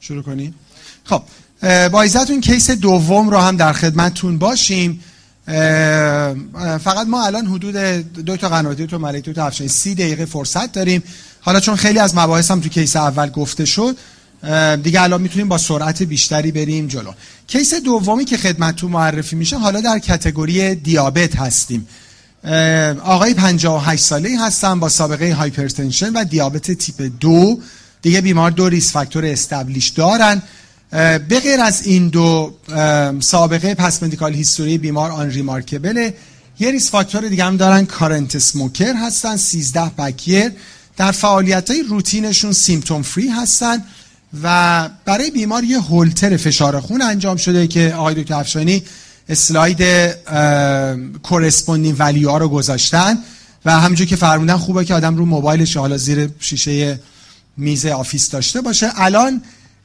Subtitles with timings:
[0.00, 0.54] شروع کنیم
[1.04, 1.22] خب
[1.88, 5.00] با ایزتون کیس دوم رو هم در خدمتتون باشیم.
[6.84, 7.76] فقط ما الان حدود
[8.24, 11.02] دو تا قناتی تو ملک دو تا افشانی سی دقیقه فرصت داریم.
[11.40, 13.96] حالا چون خیلی از مباحث هم تو کیس اول گفته شد
[14.82, 17.12] دیگه الان می‌تونیم با سرعت بیشتری بریم جلو.
[17.46, 21.88] کیس دومی که خدمتتون معرفی میشه حالا در کتگوری دیابت هستیم.
[23.04, 27.60] آقای 58 ساله هستن با سابقه هایپرتنشن و دیابت تیپ دو.
[28.02, 30.42] دیگه بیمار دو risk factor established دارن.
[31.28, 32.54] به غیر از این دو
[33.20, 36.14] سابقه پس medical history بیمار unremarkable ه.
[36.60, 40.52] یه risk factor دیگه هم دارن current smoker هستن 13 pack-year
[40.96, 43.82] در فعالیت های روتینشون symptom free هستن
[44.42, 48.82] و برای بیمار یه هولتر فشار خون انجام شده که آقای دکتر افشانی
[49.28, 49.82] اسلاید
[51.22, 53.18] corresponding value ها رو گذاشتن.
[53.64, 57.00] و همونجور که فرمودن خوبه که آدم رو موبایلش حالا زیر شیشه
[57.58, 58.90] میز office داشته باشه.
[58.94, 59.42] الان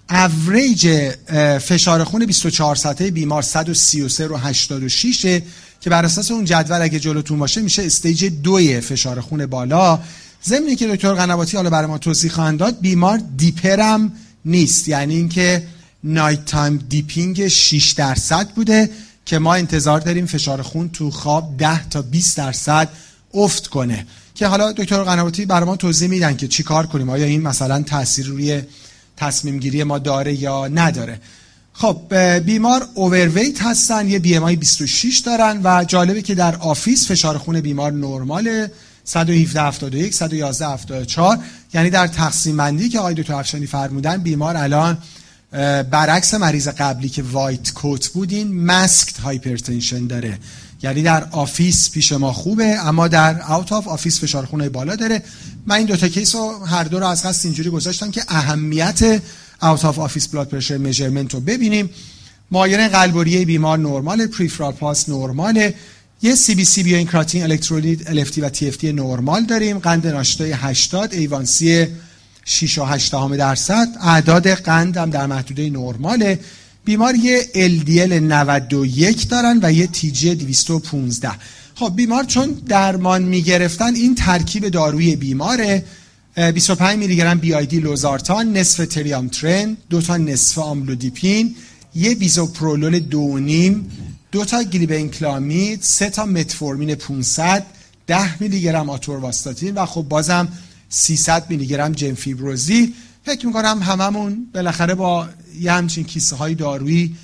[0.09, 1.11] اوریج
[1.59, 5.22] فشار خون 24 ساعته بیمار 133 رو 86
[5.81, 10.00] که بر اساس اون جدول اگه جلوتون باشه میشه stage دوی فشار خون بالا.
[10.45, 14.12] ضمن که دکتر قنواتی حالا برای ما توضیح خواهند داد بیمار dipper م
[14.45, 14.88] نیست.
[14.88, 15.64] یعنی اینکه
[16.03, 18.89] nighttime dipping 6 درصد بوده
[19.26, 22.89] که ما انتظار داریم فشار خون تو خواب 10 تا 20 درصد
[23.33, 24.08] افت کنه.
[24.36, 27.09] که حالا دکتر قنواتی برای ما توضیح میدن که چی کار کنیم.
[27.09, 28.62] آیا این مثلا تاثیر روی
[29.17, 31.20] تصمیم گیری ما داره یا نداره؟
[31.73, 37.61] خب بیمار overweight هستن یه BMI 26 دارن و جالبه که در office فشار خون
[37.61, 38.72] بیمار نرماله.
[39.06, 41.38] 117 71 111 74
[41.73, 44.98] یعنی در تقسیم بندی که آقای دکتر افشانی فرمودن بیمار الان
[45.92, 50.39] برعکس مریض قبلی که white coat بود این masked hypertension داره.
[50.84, 55.23] یعنی در office پیش ما خوبه اما در out of office فشار خون بالا داره.
[55.66, 59.22] من این دو تا case رو هر دو رو از قصد اینجوری گذاشتم که اهمیت
[59.62, 61.89] out of office blood pressure measurement رو ببینیم.
[62.52, 65.73] معاینه قلب و ریه بیمار نرمال peripheral pulse نرماله
[66.21, 69.80] یه CBC BUN کراتینین الکترولیت LFT و TFT نرمال داریم.
[69.80, 71.88] قند ناشتای 80 A1C
[72.45, 73.88] 6 و 8 درصد.
[74.02, 76.39] اعداد قند هم در محدوده نرماله.
[76.86, 81.32] بیمار یه LDL 91 دارن و یه TG 215
[81.76, 85.83] خب بیمار چون درمان می‌گرفتن این ترکیب داروی بیماره.
[86.54, 91.55] 25 میلی گرم بی آی دی لوزارتان نصف تریام ترن دو تا نصف آملودیپین
[91.95, 93.92] یه بیزوپرولول دو نیم
[94.32, 97.65] دو تا گلیبنکلامید سه تا متفورمین 500
[98.08, 100.48] ده میلی گرم آتورواستاتین و خب بازم
[100.89, 102.94] 300 میلی گرم جنفیبروزی.
[103.26, 105.28] فکر می‌کنم هممون بالاخره با
[105.60, 107.16] یه همچین کیسه های دارویی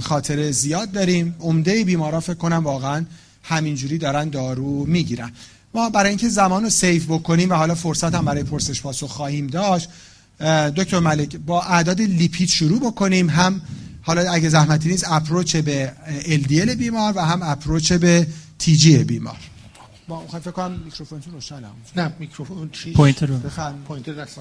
[0.00, 1.34] خاطر زیاد داریم.
[1.40, 3.04] عمده بیمارا فکر کنم واقعا
[3.42, 5.32] همینجوری دارن دارو می‌گیرن.
[5.74, 9.46] ما برای اینکه زمان رو سیف بکنیم و حالا فرصت هم برای پرسش پاسخ خواهیم
[9.46, 9.88] داشت
[10.76, 13.30] دکتر ملک با اعداد لیپید شروع بکنیم.
[13.30, 13.60] هم
[14.02, 15.92] حالا اگه زحمتی نیست اپروچ به
[16.24, 18.26] LDL بیمار و هم approach به
[18.58, 19.36] TG بیمار.
[20.08, 23.38] با فکر کنم میکروفونتون روشنه نه میکروفون چی pointer رو.
[23.88, 24.38] pointer دست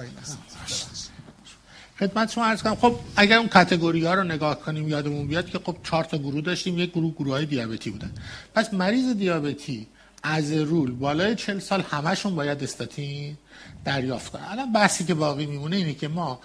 [2.00, 5.78] خدمتتون عرض کنم خب اگر اون category ها رو نگاه کنیم یادمون بیاد که خب
[5.84, 8.12] چهار تا گروه داشتیم یک گروه گروه های دیابتی بودن.
[8.56, 9.88] پس مریض دیابتی
[10.23, 13.38] از rule بالای 40 سال همشون باید استاتین
[13.85, 14.44] دریافت کنن.
[14.50, 16.40] الان بحثی که باقی میمونه اینه که ما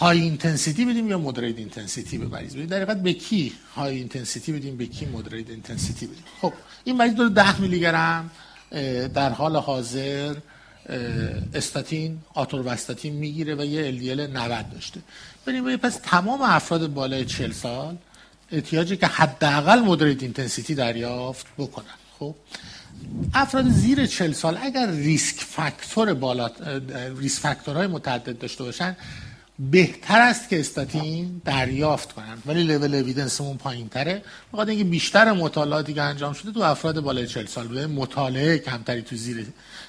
[0.00, 4.76] high intensity بدیم یا moderate intensity به مریض بدیم در به کی high intensity بدیم
[4.76, 6.52] به کی moderate intensity بدیم؟ خب
[6.84, 8.30] این مریض داره 10 میلی گرم
[9.14, 10.34] در حال حاضر
[11.54, 15.00] استاتین آتورواستاتین می‌گیره و یه LDL 90 داشته.
[15.46, 17.96] بریم پس تمام افراد بالای 40 سال
[18.52, 21.84] احتیاجی که حداقل moderate intensity دریافت بکنن.
[22.18, 22.34] خب
[23.34, 26.50] افراد زیر 40 سال اگر risk factor بالا
[27.18, 28.96] risk factor های متعدد داشته باشن
[29.60, 32.38] بهتر است که استاتین دریافت کنن.
[32.46, 34.22] ولی level evidence مون پایین تره
[34.52, 37.68] بخاطر اینکه بیشتر مطالعاتی که انجام شده تو افراد بالای 40 سال.
[37.68, 39.46] بوده مطالعه کمتری تو زیر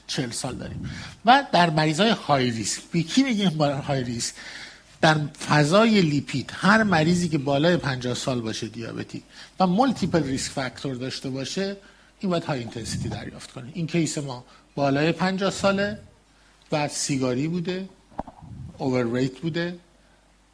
[0.08, 0.90] 40 سال داریم.
[1.26, 2.82] و در مریضای high risk.
[2.92, 4.36] به کی میگیم high risk؟
[5.02, 5.18] در
[5.50, 6.52] فضای لیپید.
[6.54, 9.24] هر مریضی که بالای 50 سال باشه دیابتی
[9.60, 11.78] و multiple risk factor داشته باشه
[12.20, 13.70] این باید high intensity دریافت کنه.
[13.74, 14.46] این case ما
[14.76, 16.00] بالای 50 ساله
[16.72, 17.90] و سیگاری بوده.
[18.82, 19.76] overweight بوده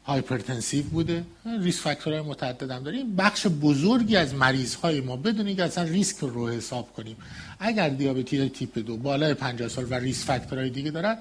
[0.08, 1.24] hypertensive بوده.
[1.60, 3.16] risk factor های متعدد هم داریم.
[3.16, 7.16] بخش بزرگی از مریض های ما بدون اینکه اصلا ریسک رو حساب کنیم.
[7.60, 11.18] اگر دیابتی تیپ دو بالای 50 سال و risk factor های دیگه دارن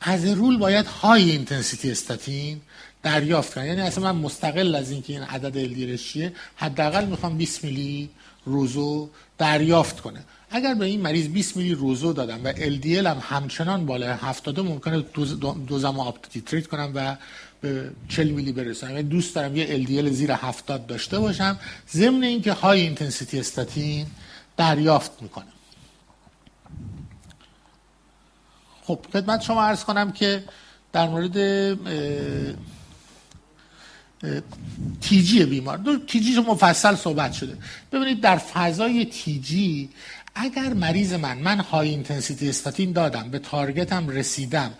[0.00, 2.60] از rule باید high intensity استاتین
[3.02, 3.66] دریافت کنن.
[3.66, 8.08] یعنی اصلا من مستقل از اینکه این عدد LDL ش چیه حداقل می‌خوام 20 میلی
[8.44, 9.08] روزو
[9.38, 14.16] دریافت کنه اگر به این مریض 20 میلی روزو دادم و LDL هم همچنان بالا
[14.16, 15.04] 70 ممکنه
[15.66, 17.16] دوزم up titrate کنم و
[17.60, 18.90] به 40 میلی برسم.
[18.90, 21.58] یعنی دوست دارم یه LDL زیر 70 داشته باشم.
[21.90, 24.06] ضمن اینکه high intensity استاتین
[24.56, 25.52] دریافت می‌کنم.
[28.82, 30.44] خب خدمت شما عرض کنم که
[30.92, 31.78] در مورد
[35.00, 35.76] TG بیمار.
[35.76, 37.56] دو TG مفصل صحبت شده.
[37.92, 39.88] ببینید در فضای TG
[40.40, 44.70] اگر مریض من من high intensity استاتین دادم به target م رسیدم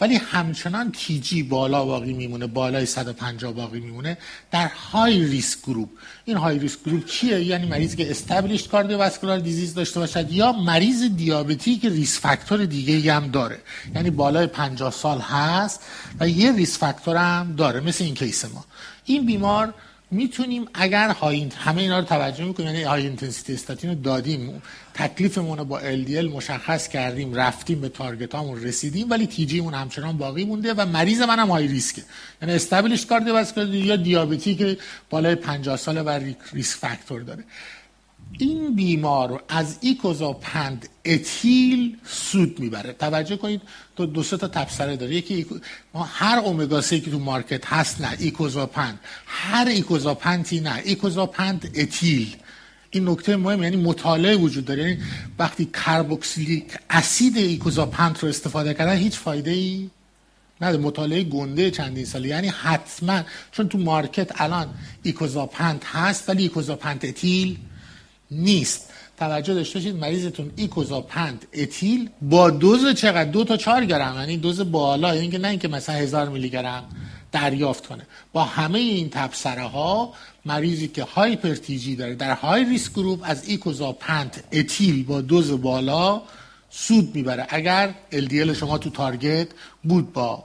[0.00, 4.18] ولی همچنان TG بالا باقی میمونه بالای 150 باقی میمونه
[4.50, 5.88] در high risk group
[6.24, 11.02] این high risk group چیه یعنی مریضی که established cardiovascular disease داشته باشد یا مریض
[11.02, 13.58] دیابتی که risk factor دیگه هم داره.
[13.94, 15.80] یعنی بالای 50 سال هست
[16.20, 18.64] و یه risk factor هم داره مثل این case ما.
[19.04, 19.74] این بیمار
[20.10, 24.62] می‌تونیم اگر های همه اینا رو توجه می‌کنیم یعنی high intensity استاتین رو دادیم
[24.94, 30.18] تکلیفمون رو با LDL مشخص کردیم رفتیم به target امون رسیدیم ولی TG مون همچنان
[30.18, 32.02] باقی مونده و مریض منم high risk ه
[32.42, 34.78] یعنی established cardiovascular یا دیابتی که
[35.10, 36.20] بالای 50 ساله و
[36.52, 37.44] risk factor داره.
[38.38, 42.92] این بیمار از icosapent ethyl سود می‌بره.
[42.92, 43.62] توجه کنید
[43.96, 45.14] تو دو سه تا تبصره داره.
[45.14, 45.46] یکی
[45.94, 51.70] ما هر اومگا 3 که تو market هست نه icosapent هر icosapent ی نه icosapent
[51.74, 52.36] ethyl.
[52.90, 54.82] این نکته مهم یعنی مطالعه وجود داره.
[54.82, 55.02] یعنی
[55.38, 59.90] وقتی carboxylic acid icosapent رو استفاده کردن هیچ فایده ای
[60.60, 62.28] نه مطالعه گنده چندین ساله.
[62.28, 63.22] یعنی حتما
[63.52, 67.56] چون تو market الان icosapent هست ولی icosapent ethyl
[68.30, 68.90] نیست.
[69.18, 74.60] توجه داشته باشید مریضتون icosapent ethyl با دوز چقدر؟ دو تا چهار گرم یعنی دوز
[74.60, 76.88] بالا یعنی که نه اینکه مثلا هزار میلی گرم
[77.32, 78.06] دریافت کنه.
[78.32, 80.12] با همه این تبصره ها
[80.44, 86.22] مریضی که hyper TG داره در high risk group از icosapent ethyl با دوز بالا
[86.70, 87.46] سود می‌بره.
[87.48, 89.48] اگر LDL شما تو target
[89.84, 90.44] بود با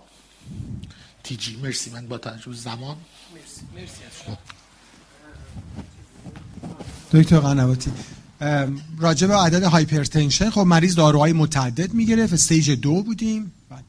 [1.23, 1.55] TG.
[1.63, 2.97] مرسی من با توجه زمان.
[3.35, 4.37] مرسی مرسی
[7.13, 7.91] دکتر قنواتی.
[8.99, 12.33] راجع به عدد hypertension خب مریض داروهای متعدد می‌گرفت.
[12.33, 13.51] stage دو بودیم.
[13.69, 13.83] بعد.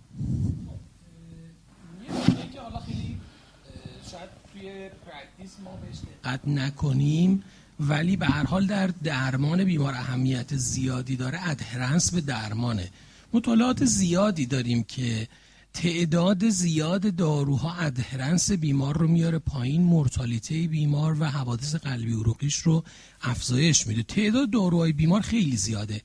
[6.25, 7.43] قد نکنیم
[7.81, 11.49] ولی به هر حال در درمان بیمار اهمیت زیادی داره.
[11.49, 12.91] adherence به درمانه.
[13.33, 15.29] مطالعات زیادی داریم که
[15.75, 22.85] تعداد زیاد داروها adherence بیمار رو میاره پایین مرتالیته بیمار و حوادث قلبی عروقیش رو
[23.23, 24.03] افزایش میده.
[24.03, 26.03] تعداد داروهای بیمار خیلی زیاده.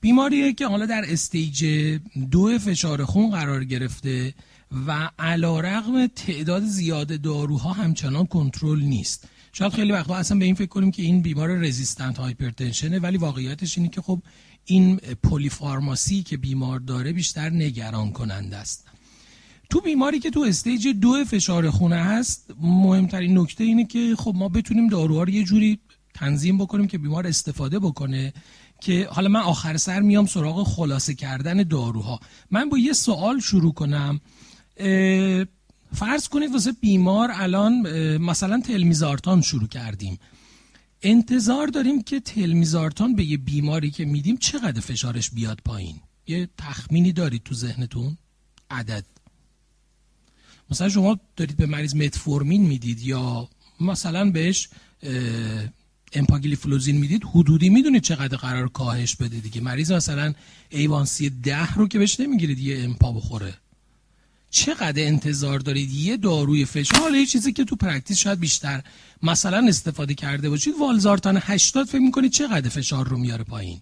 [0.00, 1.64] بیماریه که حالا در stage
[2.30, 4.34] دو فشار خون قرار گرفته
[4.86, 9.28] و علی‌رغم تعداد زیاد داروها همچنان کنترل نیست.
[9.52, 13.16] شاید خیلی وقتا اصلا به این فکر کنیم که این بیمار resistant hypertension ه ولی
[13.16, 14.22] واقعیتش اینه که خب
[14.64, 18.89] این polypharmacy که بیمار داره بیشتر نگران کننده است.
[19.70, 24.48] تو بیماری که تو stage دو فشار خونه هست مهمترین نکته اینه که خب ما
[24.48, 25.78] بتونیم داروها رو یه جوری
[26.14, 28.32] تنظیم بکنیم که بیمار استفاده بکنه
[28.80, 32.20] که حالا من آخر سر میام سراغ خلاصه کردن داروها.
[32.50, 34.20] من با یه سوال شروع کنم.
[35.94, 37.74] فرض کنید واسه بیمار الان
[38.16, 40.18] مثلا تلمیزارتان شروع کردیم.
[41.02, 45.96] انتظار داریم که تلمیزارتان به یه بیماری که میدیم چقدر فشارش بیاد پایین؟
[46.26, 48.16] یه تخمینی دارید تو ذهنتون؟
[48.70, 49.04] عدد.
[50.70, 53.48] مثلا شما دارید به مریض متفورمین می‌دید یا
[53.80, 54.68] مثلا بهش
[56.12, 59.60] امپاگلیفلوزین می‌دید حدودی می‌دونید چقدر قرار کاهش بده دیگه.
[59.60, 60.34] مریض مثلا
[60.70, 63.54] A1C ده رو که بهش نمی‌گید یه امپا بخوره.
[64.50, 68.82] چقدر انتظار دارید یه داروی فشار حالا یه چیزی که تو practice شاید بیشتر
[69.22, 73.80] مثلا استفاده کرده باشید والزارتان 80 فکر می‌کنید چقدر فشار رو میاره پایین؟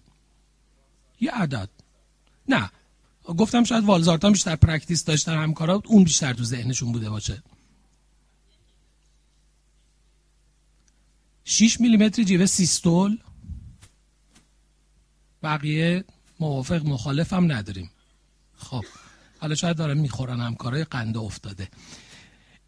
[1.19, 1.69] یه عدد.
[2.47, 2.71] نه.
[3.37, 7.43] گفتم شاید والزارتان بیشتر practice داشتن همکارا اون بیشتر تو ذهنشون بوده باشه.
[11.43, 13.17] 6 میلیمتر جیوه سیستول.
[15.43, 16.03] بقیه
[16.39, 17.91] موافق مخالف هم نداریم.
[18.57, 18.85] خب
[19.39, 21.67] حالا شاید دارم می‌خورن همکارای قنده افتاده.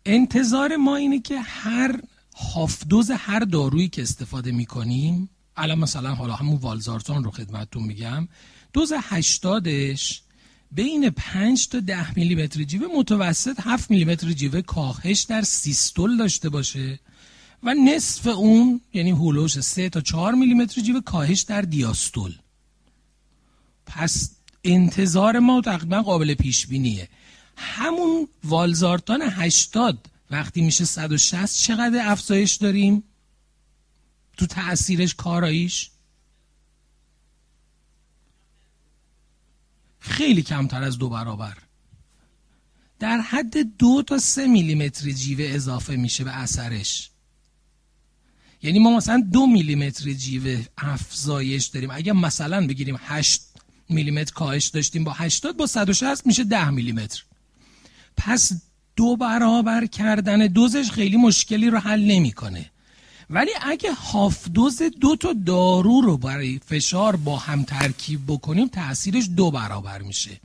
[0.06, 2.02] انتظار ما اینه که هر
[2.36, 8.28] هافدوز هر دارویی که استفاده می‌کنیم الان مثلا حالا همون والزارتان رو خدمتتون میگم
[8.74, 10.22] دوز هشتادش
[10.72, 17.00] بین 5 تا 10 میلیمتر جیوه متوسط 7 میلیمتر جیوه کاهش در سیستول داشته باشه
[17.64, 22.34] و نصف اون یعنی هولوش 3 تا 4 میلیمتر جیوه کاهش در دیاستول.
[23.86, 24.32] پس
[24.64, 27.10] انتظار ما تقریبا قابل پیش بینیه
[27.58, 33.04] همون والزارتان 80 وقتی میشه 160 چقدر افزایش داریم؟
[34.38, 35.91] تو تاثیرش کاراییش؟
[40.02, 41.58] خیلی کمتر از دو برابر.
[43.00, 47.10] در حد دو تا سه میلیمتر جیوه اضافه میشه به اثرش.
[48.64, 51.90] یعنی ما مثلا دو میلیمتر جیوه افزایش داریم.
[51.92, 53.42] اگه مثلا بگیریم هشت
[53.90, 57.24] میلیمتر کاهش داشتیم با 80 با 160 میشه 10 میلیمتر.
[58.18, 58.52] پس
[58.96, 62.72] دو برابر کردن دوزش خیلی مشکلی رو حل نمی‌کنه.
[63.32, 69.30] ولی اگه هاف دوز دو تا دارو رو برای فشار با هم ترکیب بکنیم تاثیرش
[69.36, 70.40] دو برابر میشه.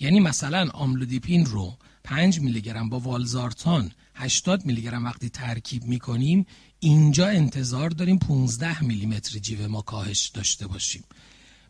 [0.00, 1.72] یعنی مثلا آملودیپین رو
[2.04, 6.46] 5 میلی گرم با والزارتان 80 میلی گرم وقتی ترکیب می‌کنیم
[6.80, 11.04] اینجا انتظار داریم 15 میلیمتر جیوه ما کاهش داشته باشیم.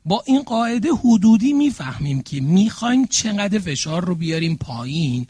[0.04, 5.26] با این قاعده حدودی می‌فهمیم که می‌خوایم چقدر فشار رو بیاریم پایین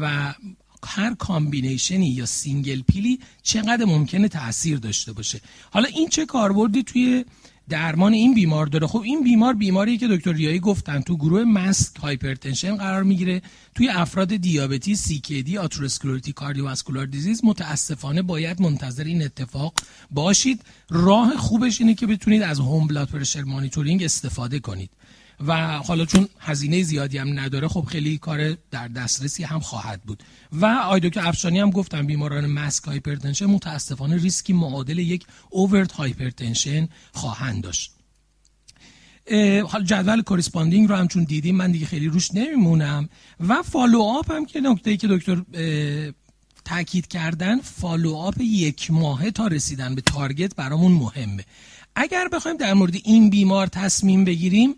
[0.00, 0.34] و
[0.86, 5.40] هر combination ی یا single pill ی چقدر ممکنه تاثیر داشته باشه.
[5.70, 7.24] حالا این چه کاربردی توی
[7.68, 11.00] درمان این بیمار داره؟ خب این بیمار بیماری که دکتر ریایی گفتن.
[11.00, 13.42] تو گروه masked hypertension قرار می‌گیره.
[13.74, 14.94] توی افراد دیابتی
[15.42, 19.74] دی atherosclerotic cardiovascular disease متاسفانه باید منتظر این اتفاق
[20.10, 20.62] باشید.
[20.90, 24.90] راه خوبش اینه که بتونید از home blood pressure monitoring استفاده کنید.
[25.46, 30.22] و حالا چون هزینه زیادی هم نداره خب خیلی کار در دسترسی هم خواهد بود.
[30.52, 36.88] و آقای دکتر افشانی هم گفتم بیماران masked hypertension متاسفانه ریسکی معادل یک overt hypertension
[37.12, 37.90] خواهند داشت.
[39.68, 43.08] حالا جدول corresponding رو هم چون دیدیم من دیگه خیلی روش نمیمونم.
[43.48, 45.42] و follow up هم که نکته که دکتر
[46.64, 51.44] تاکید کردن follow up یک ماهه تا رسیدن به target برامون مهمه.
[51.96, 54.74] اگر بخوایم در مورد این بیمار تصمیم بگیریم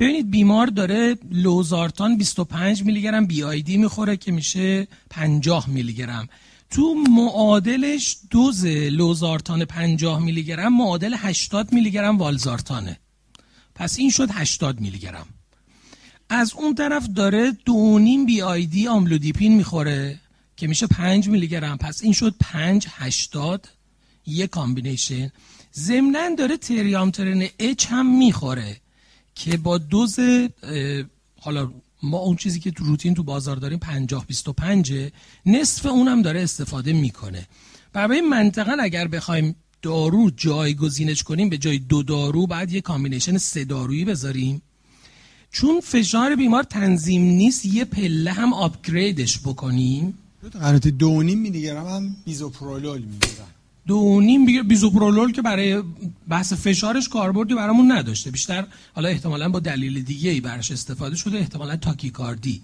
[0.00, 6.28] ببینید بیمار داره لوزارتان 25 میلی گرم BID می‌خوره که میشه 50 میلی گرم
[6.70, 12.98] تو معادلش دوز لوزارتان 50 میلی گرم معادل 80 میلی گرم والزارتانه.
[13.74, 15.26] پس این شد 80 میلی گرم
[16.28, 20.20] از اون طرف داره دو نیم BID آملودیپین می‌خوره
[20.56, 23.68] که میشه 5 میلی گرم پس این شد 5 80
[24.26, 25.30] یه combination.
[25.74, 28.79] ضمنا داره تریامترن H هم می‌خوره.
[29.44, 30.18] که با دوز
[31.40, 35.10] حالا ما اون چیزی که تو روتین تو بازار داریم 50 25
[35.46, 37.46] نصف اونم داره استفاده می‌کنه.
[37.92, 43.64] برای منطقا اگر بخوایم دارو جایگزینش کنیم به جای دو دارو بعد یه combination سه
[43.64, 44.62] دارویی بذاریم.
[45.52, 50.14] چون فشار بیمار تنظیم نیست یه پله هم upgrade ش بکنیم.
[50.52, 55.82] قرارت دو نیم میلیگرم هم بیزوپرولول می‌گیرن دو نیم بیزوپرولول که برای
[56.28, 58.30] بحث فشارش کاربردی برامون نداشته.
[58.30, 62.62] بیشتر حالا احتمالا با دلیل دیگه ای براش استفاده شده احتمالا تاکیکاردی.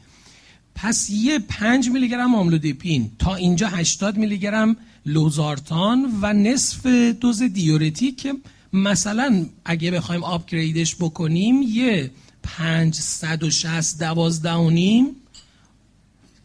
[0.75, 6.87] پس یه 5 میلی گرم آملودیپین تا اینجا 80 میلی گرم لوزارتان و نصف
[7.21, 8.35] دوز دیورتیک که
[8.73, 12.11] مثلا اگه بخوایم upgrade ش بکنیم یه
[12.43, 15.07] 5 160 12 و نیم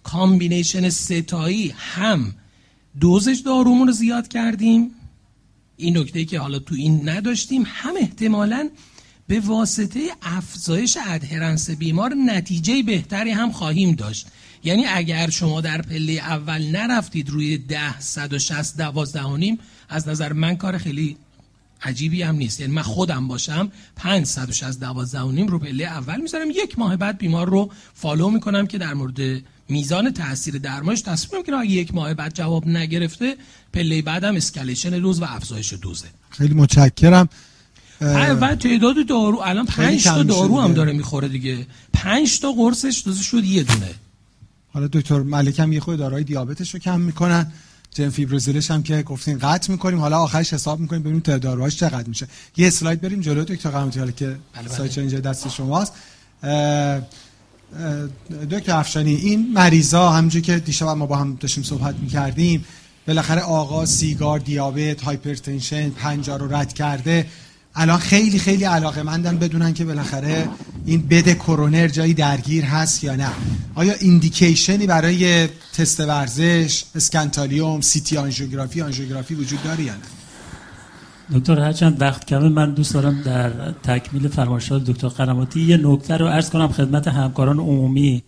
[0.03, 2.33] combination سه‌تایی هم
[2.99, 4.91] دوزش دارومون رو زیاد کردیم.
[5.77, 8.69] این نکته که حالا تو این نداشتیم هم احتمالا
[9.27, 14.27] به واسطه افزایش adherence بیمار نتیجه بهتری هم خواهیم داشت.
[14.63, 19.57] یعنی اگر شما در پله اول نرفتید روی ده صد و شصت دوازده
[19.89, 21.17] از نظر من کار خیلی
[21.83, 22.59] عجیبی هم نیست.
[22.59, 26.49] یعنی من خودم باشم 5 160 دوازده و نیم رو پله اول می‌ذارم.
[26.49, 31.53] یک ماه بعد بیمار رو follow می‌کنم که در مورد میزان تاثیر درمانش تصمیم که
[31.53, 33.35] اگه یک ماه بعد جواب نگرفته
[33.73, 36.07] پله بعدم escalation دوز و افزایش دوزه.
[36.29, 37.29] خیلی متشکرم.
[38.41, 41.67] و تعداد دارو الان 5 تا دارو هم داره می‌خوره دیگه.
[41.93, 43.89] 5 تا قرصش دوز شد یه دونه.
[44.73, 47.51] حالا دکتر ملک هم یه خود داروهای دیابتش رو کم می‌کنن.
[47.91, 49.99] جن فیبروزیلش هم که گفتین قطع می‌کنیم.
[49.99, 52.27] حالا آخرش حساب می‌کنیم ببینیم تعداد داروهاش چقدر میشه.
[52.57, 54.97] یه اسلاید بریم جلو دکتر قرامتی حالا که بله بله.
[54.97, 55.93] اینجا دست شماست.
[58.51, 62.65] دکتر افشانی این مریضا همونجوری که دیشب ما با هم داشتیم صحبت می‌کردیم
[63.07, 67.27] بالاخره آقا سیگار دیابت hypertension پنجا رو رد کرده.
[67.75, 70.49] الان خیلی خیلی علاقه مندن بدونن که بالاخره
[70.85, 73.29] این بد کرونر جایی درگیر هست یا نه.
[73.75, 80.20] آیا indication ی برای تست ورزش اسکن تالیوم CT آنژیوگرافی آنژیوگرافی وجود داره یا نه؟
[81.33, 86.27] دکتر هرچند وقت کمه من دوست دارم در تکمیل فرمایشات دکتر قرماتی یه نکته رو
[86.27, 88.23] عرض کنم خدمت همکاران عمومی.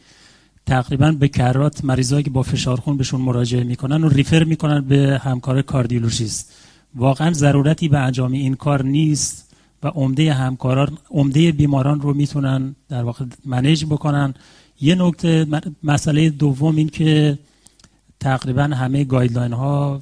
[0.65, 5.22] تقریبا به کرات مریضایی که با فشار خون بهشون مراجعه می‌کنن و refer می‌کنن به
[5.24, 6.53] همکار کاردیولوژیست.
[6.95, 13.03] واقعا ضرورتی به انجام این کار نیست و عمده همکاران عمده بیماران رو می‌تونن در
[13.03, 14.33] واقع manage بکنن.
[14.81, 15.48] یه نکته
[15.83, 17.39] مسئله دوم این که
[18.19, 20.01] تقریبا همه guideline ها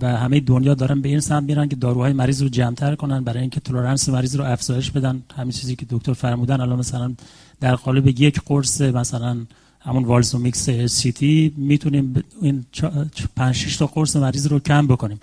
[0.00, 3.40] و همه دنیا دارن به این سمت میرن که داروهای مریض رو جمعتر کنن برای
[3.40, 5.22] اینکه tolerance مریض رو افزایش بدن.
[5.36, 6.60] همین چیزی که دکتر فرمودن.
[6.60, 7.14] الان مثلا
[7.60, 9.36] در قالب یک قرص مثلا
[9.80, 12.64] همون والزومیکس سیتی می‌تونیم این
[13.36, 15.20] 5 6 تا قرص مریض رو کم بکنیم.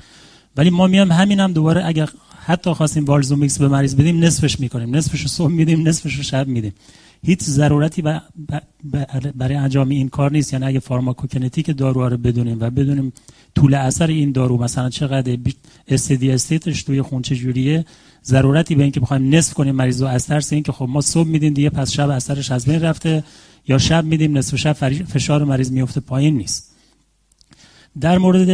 [0.58, 2.10] ولی ما میام همین هم دوباره اگر
[2.46, 4.96] حتی خواستیم والزومیکس به مریض بدیم نصفش می‌کنیم.
[4.96, 6.74] نصفش رو صبح میدیم نصفش رو شب میدیم.
[7.24, 8.04] هیچ ضرورتی
[9.36, 10.54] برای انجام این کار نیست.
[10.54, 13.14] یعنی اگه pharmacokinetic داروها رو بدونیم و بدونیم
[13.56, 14.58] طول اثر این دارو.
[14.58, 15.38] مثلا چقدر
[15.88, 17.86] steady state ش توی خون چجوریه؟
[18.26, 21.54] ضرورتی به اینکه بخوایم نصف کنیم مریض رو از ترس اینکه خب ما صبح میدیم
[21.54, 23.24] دیگه پس شب اثرش از بین رفته
[23.68, 26.72] یا شب میدیم نصف شب فشار مریض میفته پایین نیست.
[28.00, 28.50] در مورد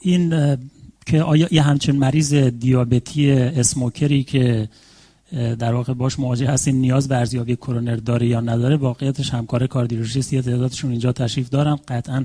[0.00, 0.56] این
[1.06, 4.68] که آیا یه همچین مریض دیابتی اسموکری که
[5.32, 10.32] در واقع باش مواجه هستیم نیاز به ارزیابی کرونر داره یا نداره واقعیتش همکار کاردیولوژیست
[10.32, 12.24] یه تعدادشون اینجا تشریف دارم قطعا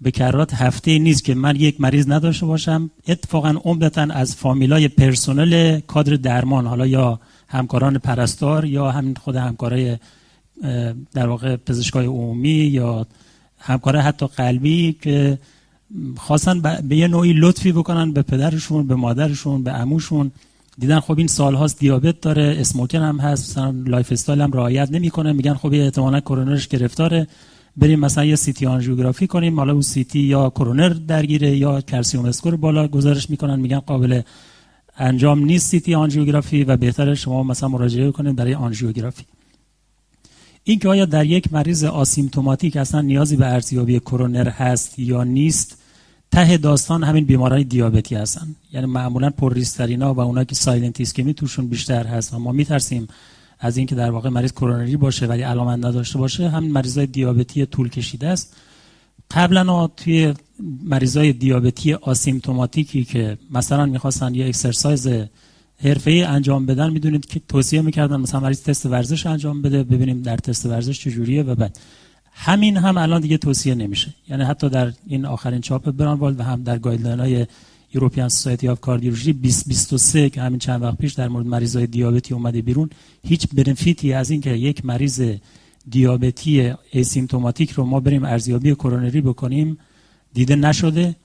[0.00, 2.90] به کرات هفته نیست که من یک مریض نداشته باشم.
[3.08, 9.96] اتفاقا عمدتا از فامیلای پرسنل کادر درمان حالا یا همکاران پرستار یا همین خود همکارای
[11.12, 13.06] در واقع پزشکای عمومی یا
[13.58, 15.38] همکار حتی قلبی که
[16.16, 20.30] خواستن به یه نوعی لطفی بکنن به پدرشون به مادرشون به عموشون.
[20.78, 25.32] دیدن خب این سال هاست دیابت داره smoker هم هست مثلا lifestyle هم رعایت نمی‌کنه.
[25.32, 27.26] میگن خب احتمالا کرونرش گرفتاره.
[27.80, 32.56] بریم مثلا یه CT آنژیوگرافی کنیم حالا اون CT یا کرونر درگیره یا calcium score
[32.56, 34.20] بالا گزارش می‌کنن میگن قابل
[34.96, 39.24] انجام نیست CT آنژیوگرافی و بهتره شما مثلا مراجعه کنید برای آنژیوگرافی.
[40.64, 45.76] این که آیا در یک مریض asymptomatic اصلا نیازی به ارزیابی کرونر هست یا نیست
[46.32, 48.54] ته داستان همین بیمارای دیابتی هستن.
[48.72, 53.08] یعنی معمولا پر ریسک‌ترینا و اونا که silent توشون بیشتر هست و ما میترسیم
[53.60, 57.88] از اینکه در واقع مریض کرونری باشه ولی علامت نداشته باشه همین مریضای دیابتی طول
[57.88, 58.56] کشیده است.
[59.30, 60.34] قبلا توی
[60.84, 65.08] مریضای دیابتی asymptomatic ی که مثلا می‌خواستن یه exercise
[65.76, 70.36] حرفه‌ای انجام بدن می‌دونید که توصیه می‌کردن مثلا مریض تست ورزش انجام بده ببینیم در
[70.36, 71.78] تست ورزش چجوریه و بعد.
[72.32, 74.14] همین هم الان دیگه توصیه نمیشه.
[74.28, 77.46] یعنی حتی در این آخرین چاپ Braunwald و هم در guideline های
[77.94, 82.62] European Society of Cardiology 2023 که همین چند وقت پیش در مورد مریضای دیابتی اومده
[82.62, 82.90] بیرون
[83.22, 85.22] هیچ benefit ی از اینکه یک مریض
[85.90, 89.78] دیابتی asymptomatic رو ما بریم ارزیابی کرونری بکنیم
[90.32, 91.16] دیده نشده.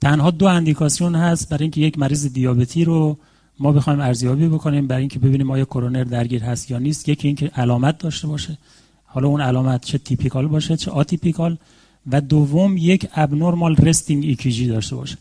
[0.00, 3.18] تنها دو اندیکاسیون هست برای اینکه یک مریض دیابتی رو
[3.58, 7.08] ما بخوایم ارزیابی بکنیم برای اینکه ببینیم آیا کرونر درگیر هست یا نیست.
[7.08, 8.58] یکی اینکه علامت داشته باشه.
[9.04, 11.58] حالا اون علامت چه typical باشه چه atypical
[12.10, 15.18] و دوم یک abnormal resting EKG داشته باشه.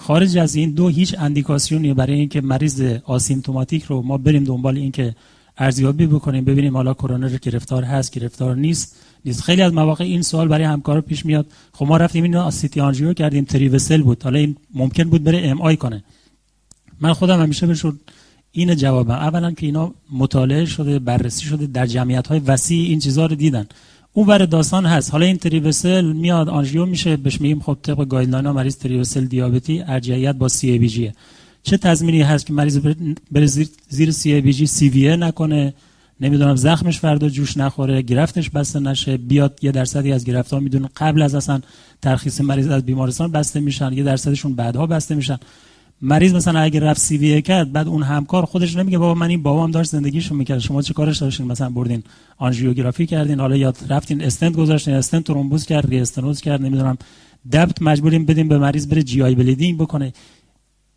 [0.00, 5.14] خارج از این دو هیچ اندیکاسیونی برای اینکه مریض asymptomatic رو ما بریم دنبال اینکه
[5.58, 9.42] ارزیابی بکنیم ببینیم حالا کرونر گرفتار هست گرفتار نیست نیست.
[9.42, 11.46] خیلی از مواقع این سوال برای همکار پیش میاد.
[11.72, 14.22] خب ما رفتیم اینو CT آنژیو کردیم three vessel بود.
[14.22, 16.04] حالا این ممکن بود بره MI کنه.
[17.00, 18.00] من خودم همیشه بهشون
[18.52, 19.10] این جوابم.
[19.10, 23.66] اولا که اینا مطالعه شده بررسی شده در جمعیت های وسیع این چیزها رو دیدن.
[24.12, 25.10] اون ور داستان هست.
[25.10, 28.98] حالا این three vessel میاد آنژیو میشه بهش میگیم خب طبق guideline ها مریض three
[28.98, 31.14] vessel دیابتی ارجحیت با CABG ه
[31.62, 32.78] چه تضمینی هست که مریض
[33.32, 33.46] بره
[33.88, 35.74] زیر سی ای بی جی سی وی نکنه.
[36.20, 39.16] نمی‌دونم زخمش فردا جوش نخوره گرفتش بسته نشه.
[39.16, 40.88] بیاد یه درصدی از گرفت ها می‌دونه.
[40.96, 41.60] قبل از اصلا
[42.02, 43.92] ترخیص مریض از بیمارستان بسته میشن.
[43.92, 45.38] یه درصدشون بعدها بسته میشن.
[46.02, 49.42] مریض مثلا اگه رفت سی وی کرد بعد اون همکار خودش نمیگه بابا من این
[49.42, 52.02] بابام داشت زندگیشو می‌کرد شما چه کارش داشتین؟ مثلا بردین
[52.36, 56.98] آنژیوگرافی کردین حالا یا رفتین استنت گذاشتین استنت ترومبوز کرد ری استنوز کرد نمی‌دونم
[57.52, 60.12] DAPT مجبوریم بدیم به مریض بره GI bleeding بکنه.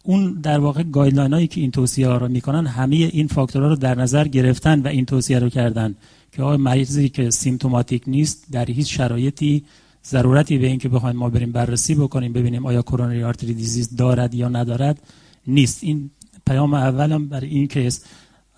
[0.04, 3.96] اون در واقع guideline که این توصیه ها رو می‌کنن همه این فاکتورها رو در
[3.96, 5.96] نظر گرفتن و این توصیه رو کردن
[6.32, 9.64] که آقای مریضی که symptomatic نیست در هیچ شرایطی
[10.08, 14.50] ضرورتی به اینکه بخوایم ما بریم بررسی بکنیم ببینیم آیا coronary artery disease دارد یا
[14.50, 15.00] ندارد
[15.48, 15.84] نیست.
[15.84, 16.10] این
[16.48, 18.02] پیام اولم برای این case.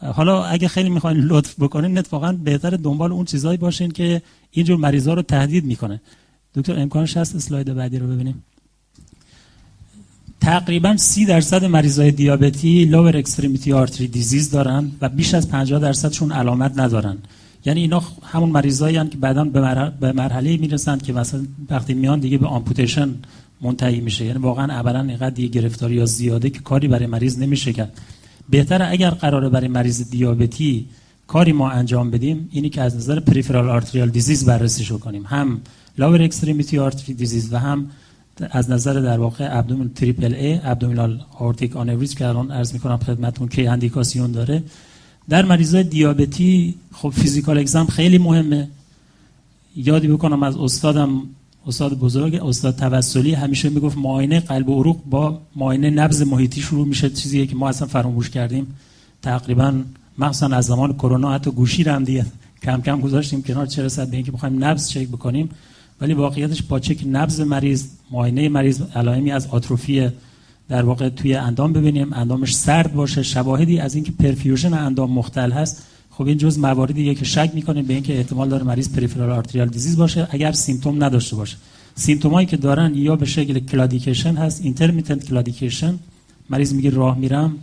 [0.01, 5.13] حالا اگه خیلی می‌خواین لطف بکنین اتفاقا بهتر دنبال اون چیزایی باشین که اینجور مریضا
[5.13, 6.01] رو تهدید می‌کنه.
[6.55, 8.43] دکتر امکانش هست اسلاید بعدی رو ببینیم.
[10.41, 16.31] تقریبا سی درصد مریضای دیابتی lower extremity artery disease دارن و بیش از 50 درصدشون
[16.31, 17.17] علامت ندارن.
[17.65, 19.43] یعنی اینا همون مریضایی که بعدا
[19.99, 23.09] به مرحله می‌رسند که مثلا وقتی میان دیگه به amputation
[23.61, 24.25] منتهی میشه.
[24.25, 27.93] یعنی واقعا اولا اینقدر دیگه گرفتاری یا زیاده که کاری برای مریض نمیشه کرد.
[28.49, 30.85] بهتره اگر قراره برای مریض دیابتی
[31.27, 35.25] کاری ما انجام بدیم اینی که از نظر peripheral arterial disease بررسیش کنیم.
[35.25, 35.61] هم
[35.97, 37.89] lower extremity artery disease و هم
[38.51, 43.47] از نظر در واقع abdomen triple A abdominal aortic aneurysm که الان عرض می‌کنم خدمتتون
[43.47, 44.63] که اندیکاسیون داره.
[45.29, 48.67] در مریضای دیابتی خب physical exam خیلی مهمه.
[49.75, 51.21] یادی بکنم از استادم
[51.67, 56.87] استاد بزرگ استاد توسلی همیشه می‌گفت معاینه قلب و عروق با معاینه نبض محیطی شروع
[56.87, 57.09] میشه.
[57.09, 58.67] چیزی که ما اصلا فراموش کردیم.
[59.21, 59.73] تقریبا
[60.17, 62.25] مخصوصا از زمان کرونا حتی گوشی رو هم دیگه
[62.63, 65.49] کم کم گذاشتیم کنار چه رسد به اینکه بخوایم نبض چک بکنیم.
[66.01, 70.09] ولی واقعیتش با چک نبض مریض معاینه مریض علائمی از آتروفی
[70.69, 75.83] در واقع توی اندام ببینیم اندامش سرد باشه شواهدی از اینکه perfusion اندام مختل هست.
[76.11, 79.97] خب این جز مواردیه که شک می‌کنیم به اینکه احتمال داره مریض peripheral arterial disease
[79.97, 81.57] باشه اگر symptom نداشته باشه.
[81.95, 85.99] symptom ایی که دارن یا به شکل claudication هست intermittent claudication.
[86.49, 87.55] مریض میگه راه میرم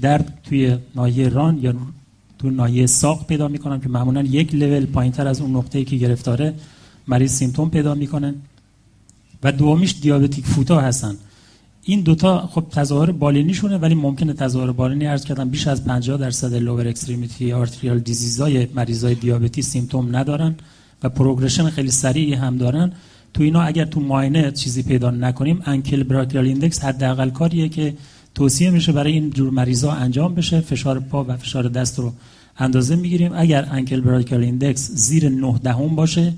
[0.00, 1.74] درد توی ناحیه ران یا
[2.38, 6.54] تو ناحیه ساق پیدا می‌کنم که معمولا یک لول پایینتر از اون نقطه‌ای که گرفتاره
[7.08, 8.34] مریض symptom پیدا می‌کنه.
[9.42, 11.14] و دومیش diabetic foot ا هستن.
[11.84, 16.54] این دوتا خب تظاهر بالینیشونه ولی ممکنه تظاهر بالینی عرض کردم بیش از 50 درصد
[16.54, 20.54] lower extremity arterial disease ای مریضای دیابتی symptom ندارن
[21.02, 22.92] و progression خیلی سریعی هم دارن.
[23.34, 27.94] تو اینا اگر تو معاینه چیزی پیدا نکنیم ankle brachial index حداقل کاریه که
[28.34, 30.60] توصیه میشه برای این جور مریضا انجام بشه.
[30.60, 32.12] فشار پا و فشار دست رو
[32.58, 33.32] اندازه می‌گیریم.
[33.34, 36.34] اگر ankle brachial index زیر 9 دهم باشه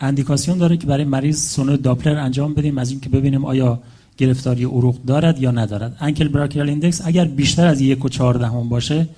[0.00, 2.78] اندیکاسیون داره که برای مریض سونو داپلر انجام بدیم.
[2.78, 3.80] از اینکه ببینیم آیا
[4.20, 5.96] گرفتاری عروق دارد یا ندارد.
[6.00, 9.08] ankle brachial index اگر بیشتر از یک و چهار دهم باشه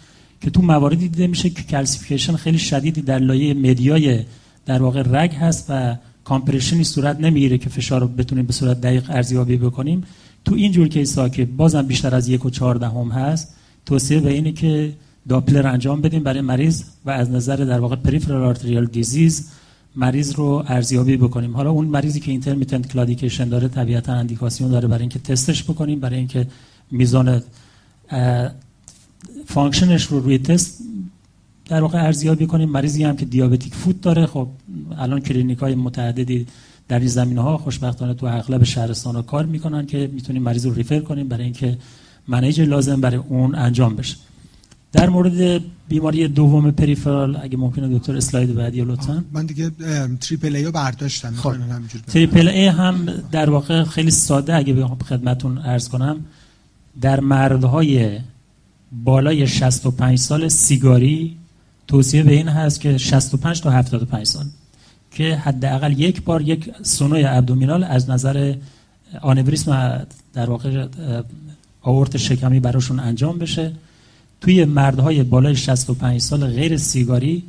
[0.41, 4.21] که تو مواردی دیده میشه که calcification خیلی شدیدی در لایه media ی
[4.67, 8.81] در واقع رگ هست و compression ی صورت نمی‌گیره که فشار رو بتونیم به صورت
[8.81, 10.05] دقیق ارزیابی بکنیم.
[10.45, 13.55] تو این جور case که بازم بیشتر از یک و چهار دهم هست
[13.87, 14.93] توصیه به اینه که
[15.29, 19.51] داپلر انجام بدیم برای مریض و از نظر در واقع peripheral arterial disease
[19.97, 21.57] مریض رو ارزیابی بکنیم.
[21.57, 26.19] حالا اون مریضی که intermittent claudication داره طبیعتا اندیکاسیون داره برای اینکه تستش بکنیم برای
[26.19, 26.47] اینکه
[26.91, 27.43] میزان
[29.47, 30.83] function ش رو روی تست
[31.69, 32.69] در واقع ارزیابی کنیم.
[32.69, 34.49] مریضی هم که diabetic foot داره خب
[34.99, 36.47] الان کلینیک های متعددی
[36.89, 40.75] در این زمینه ها خوشبختانه تو اغلب شهرستان ها کار می‌کنن که می‌تونیم مریض رو
[40.75, 41.79] refer کنیم برای اینکه
[42.29, 44.17] manage لازم برای اون انجام بشه.
[44.93, 49.25] در مورد بیماری دوم peripheral اگه ممکنه دکتر اسلاید بعدی لطفا.
[49.33, 49.71] من دیگه
[50.21, 51.35] triple A رو برداشتم.
[51.35, 51.55] خب.
[52.07, 56.25] triple A هم در واقع خیلی ساده اگه بخوام خدمتون عرض کنم
[57.01, 58.19] در مردهای
[58.93, 61.37] بالای 65 سال سیگاری
[61.87, 64.45] توصیه به این هست که 65 تا 75 سال
[65.11, 68.55] که حداقل یک بار یک سونوی abdominal از نظر
[69.21, 70.87] آنوریسم در واقع
[71.83, 73.73] آورت شکمی براشون انجام بشه.
[74.43, 77.43] توی مردهای بالای 65 سال غیر سیگاری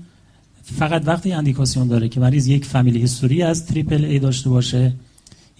[0.64, 4.94] فقط وقتی اندیکاسیون داره که مریض یک family history از triple A داشته باشه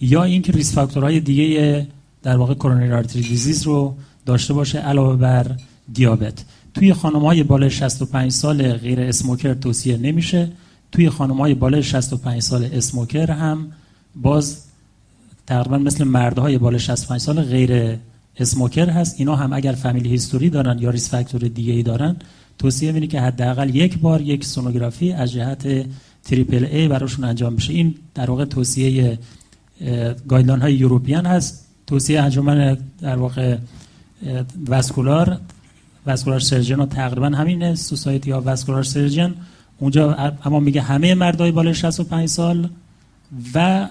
[0.00, 1.86] یا اینکه risk factor های دیگه
[2.22, 5.56] در واقع coronary artery disease رو داشته باشه علاوه بر
[5.92, 6.44] دیابت.
[6.74, 10.52] توی خانم های بالای 65 سال غیر smoker توصیه نمیشه.
[10.92, 13.72] توی خانم های بالای 65 سال smoker هم
[14.16, 14.64] باز
[15.46, 17.98] تقریبا مثل مردهای بالای 65 سال غیر
[18.38, 19.14] smoker هست.
[19.18, 22.16] اینا هم اگر family history دارن یا risk factor دیگه ای دارن
[22.58, 25.86] توصیه اینه که حداقل یک بار یک سونوگرافی از جهت
[26.24, 27.72] triple A براشون انجام بشه.
[27.72, 29.18] این در واقع توصیه
[30.28, 31.64] guideline های European هست.
[31.86, 33.56] توصیه انجمن در واقع
[34.66, 35.38] vascular
[36.06, 39.34] vascular surgeon و تقریبا همینه society of vascular surgeon.
[39.78, 42.68] اونجا اما میگه همه مردای بالای 65 سال
[43.54, 43.88] و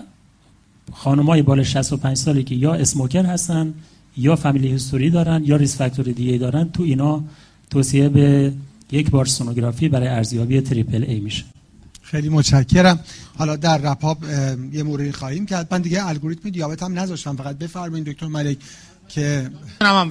[0.92, 3.74] خانمای بالای 65 سالی که یا smoker هستن
[4.18, 7.24] یا family history دارن یا risk factor دیگه دارن تو اینا
[7.70, 8.54] توصیه به
[8.92, 11.44] یک بار سونوگرافی برای ارزیابی triple A میشه.
[12.02, 13.00] خیلی متشکرم.
[13.38, 14.18] حالا در wrap up
[14.74, 15.68] یه موردی خواهیم کرد.
[15.72, 17.36] من دیگه الگوریتم دیابت هم نذاشتم.
[17.36, 18.58] فقط بفرمایید دکتر ملک.
[19.16, 19.50] که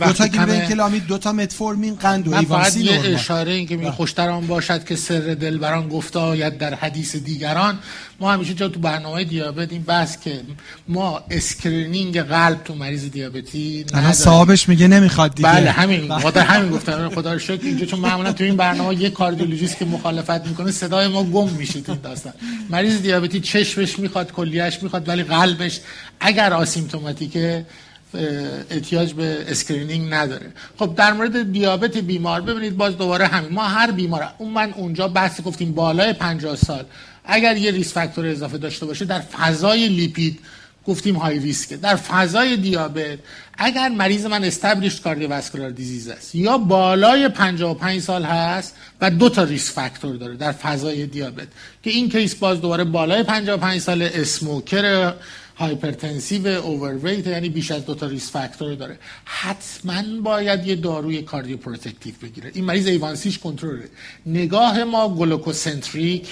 [0.01, 3.91] دو تا گلیبن کلامید دو تا متفورمین قند و A1C یه اشاره این که می
[3.91, 7.79] خوشتر آن باشد که سر دلبران گفته آید در حدیث دیگران.
[8.21, 10.41] ما همیشه جا تو برنامه دیابت این بحث که
[10.89, 15.49] ما screening قلب تو مریض دیابتی الان صاحبش میگه نمی‌خواد دیگه.
[15.49, 16.19] بله همین.
[16.19, 17.65] خاطر همین گفتم خدا رو شکر.
[17.65, 21.81] اینجا چون معمولا تو این برنامه یه کاردیولوژیست که مخالفت می‌کنه صدای ما گم میشه
[21.81, 22.33] تو این داستان.
[22.71, 25.81] مریض دیابتی چشمش می‌خواد کلیهش می‌خواد ولی قلبش
[26.21, 27.67] اگر asymptomatic ه
[28.71, 30.53] احتیاج به screening نداره.
[30.79, 33.53] خب در مورد دیابت بیمار ببینید باز دوباره همین.
[33.53, 36.85] ما هر بیمار اون من اونجا بحث گفتیم بالای 50 سال.
[37.25, 40.39] اگر یه risk factor اضافه داشته باشه در فضای لیپید
[40.87, 41.77] گفتیم high risk ه.
[41.77, 43.19] در فضای دیابت
[43.59, 49.43] اگر مریض من established cardiovascular disease است یا بالای 55 سال هست و دو تا
[49.43, 51.49] risk factor داره در فضای دیابت
[51.83, 55.13] که این case باز دوباره بالای 55 سال smoker
[55.63, 58.99] hypertensive overweight یعنی بیش از دو تا risk factor داره.
[59.25, 62.51] حتما باید یه داروی cardioprotective بگیره.
[62.55, 63.89] این مریض A1C ش کنترله.
[64.27, 66.27] نگاه ما glucocentric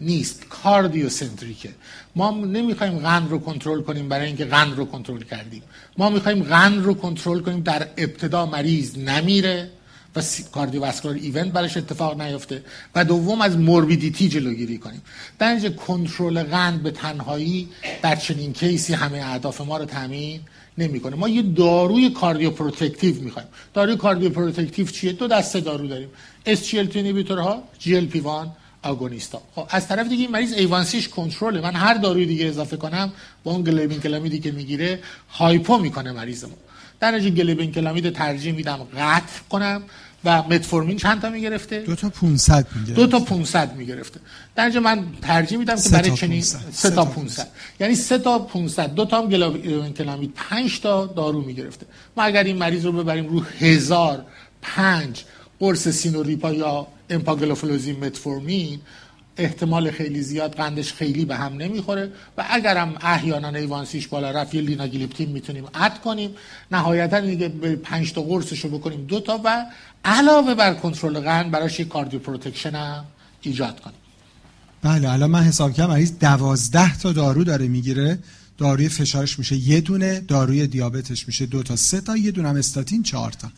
[0.00, 1.70] نیست cardiocentric ه
[2.16, 5.62] ما نمی‌خوایم قند رو کنترل کنیم برای اینکه قند رو کنترل کردیم.
[5.98, 9.70] ما می‌خوایم قند رو کنترل کنیم در ابتدا مریض نمیره.
[10.16, 12.62] و cardiovascular event برش اتفاق نیفته
[12.94, 15.02] و دوم از morbidity جلوگیری کنیم.
[15.38, 17.68] در اینجا کنترل قند به تنهایی
[18.02, 20.40] در چنین case ی همه اهداف ما رو تامین
[20.78, 21.16] نمی‌کنه.
[21.16, 23.48] ما یه داروی cardioprotective می‌خوایم.
[23.74, 26.08] داروی cardioprotective چیه؟ دو دسته دارو داریم.
[26.46, 28.26] SGLT ها GLP-1
[28.82, 29.42] agonist ا.
[29.54, 31.60] خب از طرف دیگه این مریض A1C ش کنترله.
[31.60, 33.12] من هر داروی دیگه اضافه کنم
[33.44, 35.00] با اون گلیبن کلامیدی که می‌گیره
[35.30, 36.58] hypo می‌کنه مریضمون.
[37.00, 39.82] در نتیجه گلیبن کلامید ترجیح میدم قطع کنم
[40.24, 42.94] و متفورمین چند تا می‌گرفته؟ دو تا 500 می‌گرفته.
[42.94, 44.20] دو تا 500 می‌گرفته.
[44.54, 47.48] در من ترجیح میدم که برای چنین سه تا 500
[47.80, 50.32] یعنی سه تا 500 دو تا هم کلامید.
[50.34, 51.86] 5 تا دارو می‌گرفته.
[52.16, 54.24] ما اگر این مریض رو ببریم رو هزار
[54.62, 55.24] پنج
[55.60, 58.80] قرص سینوریپا یا امپاگلوفلوزین متفورمین
[59.36, 64.54] احتمال خیلی زیاد قندش خیلی به هم نمی‌خوره و اگرم احیانا A1C ش بالا رفت
[64.54, 66.30] یه لیناگلیپتین می‌تونیم add کنیم.
[66.70, 69.66] نهایتا دیگه 5 تا قرصش رو بکنیم دو تا و
[70.04, 73.04] علاوه بر کنترل قند براش یه cardioprotection هم
[73.42, 73.96] ایجاد کنیم.
[74.82, 78.18] بله الان من حساب کردم مریض دوازده تا دارو داره می‌گیره.
[78.58, 83.02] داروی فشارش میشه یه دونه داروی دیابتش میشه دو تا سه تا یه دونه استاتین
[83.02, 83.48] چهار تا.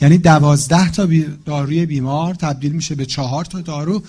[0.00, 1.08] یعنی دوازده تا
[1.44, 4.02] داروی بیمار تبدیل میشه به چهار تا دارو.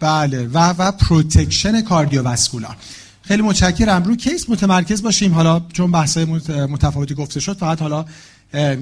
[0.00, 0.46] بله.
[0.46, 2.76] و و protection cardiovascular.
[3.22, 4.02] خیلی متشکرم.
[4.02, 5.34] رو case متمرکز باشیم.
[5.34, 6.16] حالا چون بحث
[6.48, 8.04] متفاوتی گفته شد فقط حالا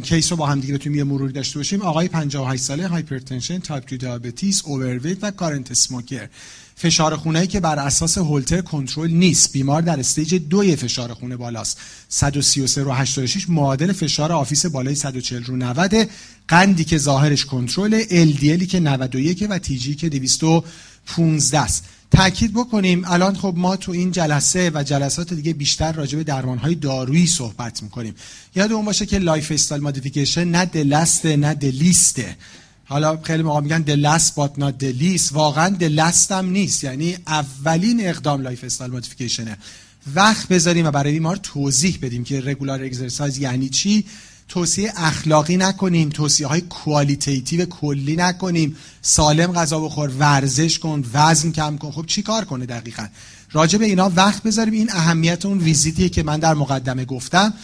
[0.02, 1.82] case رو با هم دیگه بتونیم یه مروری داشته باشیم.
[1.82, 6.28] آقای 58 ساله hypertension type 2 diabetes overweight و current smoker
[6.76, 9.52] فشار خونه که بر اساس هولتر کنترل نیست.
[9.52, 11.80] بیمار در stage دوی فشار خونه بالاست.
[12.08, 15.94] 133 رو 86 معادل فشار office بالای 140 رو 90
[16.48, 20.08] قندی که ظاهرش کنترل LDL ی که 91 و TG که
[21.06, 21.84] 215 است.
[22.10, 26.74] تاکید بکنیم الان خب ما تو این جلسه و جلسات دیگه بیشتر راجع به درمانهای
[26.74, 28.14] دارویی صحبت می‌کنیم.
[28.54, 32.36] یادمون باشه که lifestyle modification نه دلسته نه دلیسته
[32.84, 35.32] حالا خیلی موقع میگن but not the least.
[35.32, 39.58] واقعا last هم نیست یعنی اولین اقدام lifestyle modification ه
[40.14, 44.04] وقت بذاریم و برای بیمار توضیح بدیم که regular exercise یعنی چی.
[44.48, 48.76] توصیه اخلاقی نکنیم توصیه های qualitative کلی نکنیم.
[49.02, 51.90] سالم غذا بخور ورزش کن وزن کم کن.
[51.90, 53.06] خب چی کار کنه دقیقا؟
[53.52, 54.74] راجع به اینا وقت بذاریم.
[54.74, 57.54] این اهمیت اون ویزیتیه که من در مقدمه گفتم.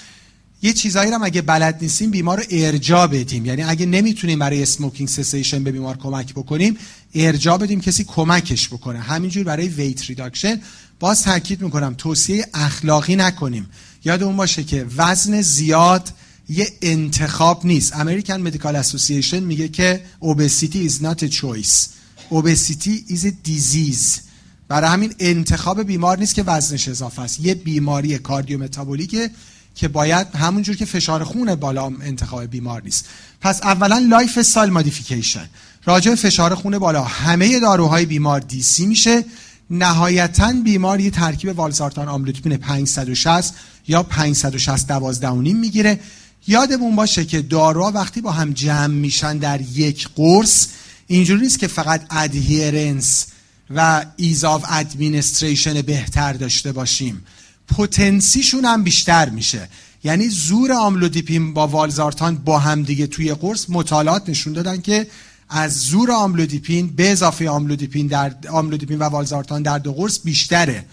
[0.62, 3.46] یه چیزایی رو اگه بلد نیستیم بیمار رو ارجاع بدیم.
[3.46, 6.76] یعنی اگه نمی‌تونیم برای smoking cessation به بیمار کمک بکنیم
[7.14, 8.98] ارجاع بدیم کسی کمکش بکنه.
[8.98, 10.60] همینجور برای weight reduction
[11.00, 13.70] باز تاکید می‌کنم توصیه اخلاقی نکنیم.
[14.04, 16.12] یادمون باشه که وزن زیاد
[16.50, 17.92] یه انتخاب نیست.
[17.92, 21.88] American Medical Association میگه که obesity is not a choice.
[22.30, 24.20] Obesity is a disease.
[24.68, 27.40] برای همین انتخاب بیمار نیست که وزنش اضافه است.
[27.40, 29.30] یه بیماری cardiometabolic ه
[29.74, 33.04] که باید همونجور که فشار خون بالا انتخاب بیمار نیست.
[33.40, 35.48] پس اولا lifestyle modification
[35.84, 39.24] راجع فشار خون بالا همه داروهای بیمار DC میشه.
[39.70, 43.54] نهایتا بیمار یه ترکیب والسارتان آملودیپین 560
[43.88, 46.00] یا 560 12 می‌گیره.
[46.46, 50.66] یادمون باشه که داروها وقتی با هم جمع میشن در یک قرص
[51.06, 53.26] اینجوری نیست که فقط adherence
[53.70, 57.24] و ease of administration بهتر داشته باشیم.
[57.68, 59.68] potency شون هم بیشتر میشه.
[60.04, 65.06] یعنی زور آملودیپین با والزارتان با هم دیگه توی قرص مطالعات نشون دادن که
[65.48, 70.84] از زور آملودیپین به اضافه آملودیپین در آملودیپین و والزارتان در دو قرص بیشتره.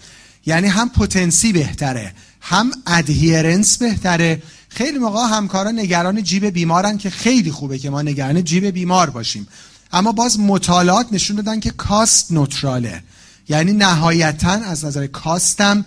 [0.46, 4.42] یعنی هم پتنسی بهتره هم ادهیرنس بهتره.
[4.78, 9.48] خیلی موقع همکارا نگران جیب بیمارن که خیلی خوبه که ما نگران جیب بیمار باشیم.
[9.92, 13.04] اما باز مطالعات نشون دادن که کاست نوتراله.
[13.50, 15.86] یعنی نهایتا از نظر کاستم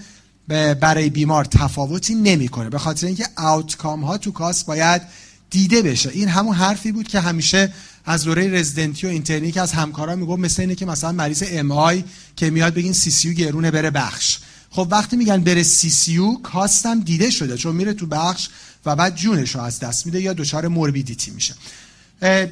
[0.81, 2.71] برای بیمار تفاوتی نمی‌کنه.
[2.71, 5.03] به خاطر اینکه آوتکام ها تو کاست باید
[5.51, 6.11] دیده بشه.
[6.11, 7.73] این همون حرفی بود که همیشه
[8.05, 12.05] از دوره رزیدنتی و اینترنی که از همکارا می‌گفت مثل اینه که مثلا مریض MI
[12.37, 14.39] که میاد بگین CCU گرونه بره بخش.
[14.71, 18.49] خب وقتی میگن بره CCU cost م دیده شده چون میره تو بخش
[18.87, 21.55] و بعد جونش رو از دست میده یا دچار morbidity میشه.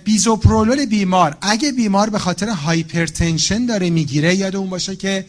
[0.05, 1.37] بیزوپرولول بیمار.
[1.41, 5.27] اگه بیمار به خاطر hypertension داره می‌گیره یادمون باشه که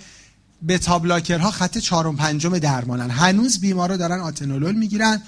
[0.68, 3.10] beta blocker ها خط چهارم پنجم درمانن.
[3.10, 5.22] هنوز بیمارا دارن آتنولول می‌گیرن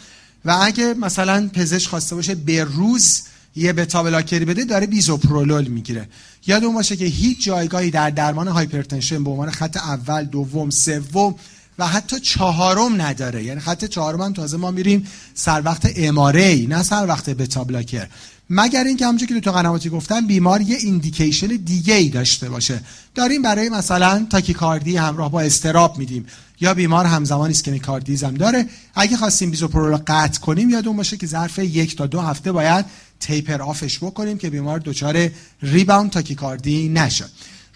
[0.45, 3.21] و اگه مثلا پزشک خواسته باشه به روز
[3.55, 6.09] یه beta blocker ی بده داره بیزوپرولول می‌گیره.
[6.47, 11.35] یادمون باشه که هیچ جایگاهی در درمان hypertension به عنوان خط اول دوم سوم
[11.79, 13.43] و حتی چهارم نداره.
[13.43, 18.07] یعنی خط چهارم هم تازه ما میریم سر وقت ای نه سر وقت beta blocker
[18.49, 22.81] مگر اینکه همونجور که دکتر قنواتی گفتم بیمار یه indication دیگه ای داشته باشه.
[23.15, 26.25] داریم برای مثلا تاکیکاردی همراه با اضطراب میدیم.
[26.61, 28.65] یا بیمار همزمان ischemic heart disease هم داره.
[28.95, 32.85] اگه خواستیم بیزوپرولول رو قطع کنیم یادمون باشه که ظرف یک تا دو هفته باید
[33.21, 35.29] taper off ش بکنیم که بیمار دچار
[35.61, 37.25] rebound tachycardia نشه.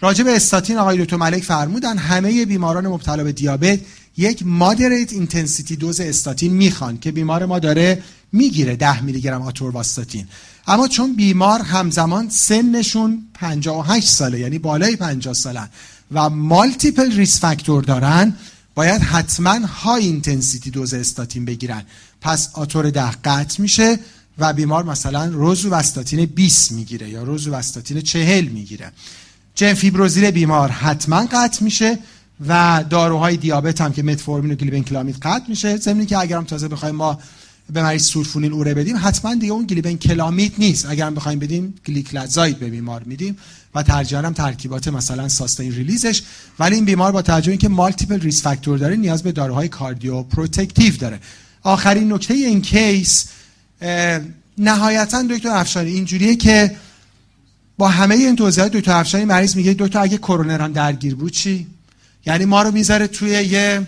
[0.00, 3.78] راجع به استاتین آقای دکتر ملک فرمودن همه بیماران مبتلا به دیابت
[4.16, 10.26] یک moderate intensity دوز استاتین می‌خوان که بیمار ما داره می‌گیره 10 میلی گرم آتورواستاتین.
[10.66, 15.68] اما چون بیمار همزمان سنشون 58 ساله یعنی بالای 50 سالن
[16.12, 18.34] و multiple risk factor دارن
[18.74, 21.82] باید حتما high intensity دوز استاتین بگیرن.
[22.20, 23.98] پس آتور ده قطع میشه
[24.38, 28.92] و بیمار مثلا روزواستاتین 20 می‌گیره یا روزواستاتین 40 می‌گیره.
[29.54, 31.98] جمفیبروزیل بیمار حتما قطع میشه
[32.48, 35.76] و داروهای دیابت هم که متفورمین و گلیبنکلامید قطع میشه.
[35.76, 37.18] ضمن که اگرم تازه بخوایم ما
[37.72, 40.86] به مریض سولفونیل اوره بدیم حتما دیگه اون گلیبن کلامید نیست.
[40.86, 43.36] اگر بخوایم بدیم گلیکلازاید به بیمار میدیم
[43.74, 46.22] و ترجیحاً هم ترکیبات مثلا sustained release ش.
[46.58, 51.20] ولی این بیمار با توجه اینکه multiple risk factor داره نیاز به داروهای cardioprotective داره.
[51.62, 53.24] آخرین نکته این case
[54.58, 56.76] نهایتا دکتر افشاری اینجوریه که
[57.78, 61.66] با همه این توضیحات دکتر افشاری مریض میگه دکتر اگه کرونرام درگیر بود چی؟
[62.26, 63.86] یعنی ما رو می‌ذاره توی یه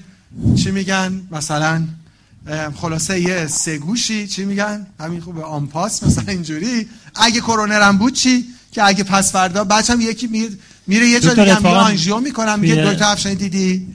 [0.57, 1.85] چی میگن؟ مثلا
[2.77, 6.89] خلاصه یه سگوشی چی میگن؟ همین خوبه آمپاس مثلا اینجوری.
[7.15, 10.51] اگه کرونرم بود چی؟ که اگه پس فردا بچم یکی
[10.87, 13.87] میره, یه جا دیگه آنژیو می‌کنم میگه دکتر افشانی دیدی؟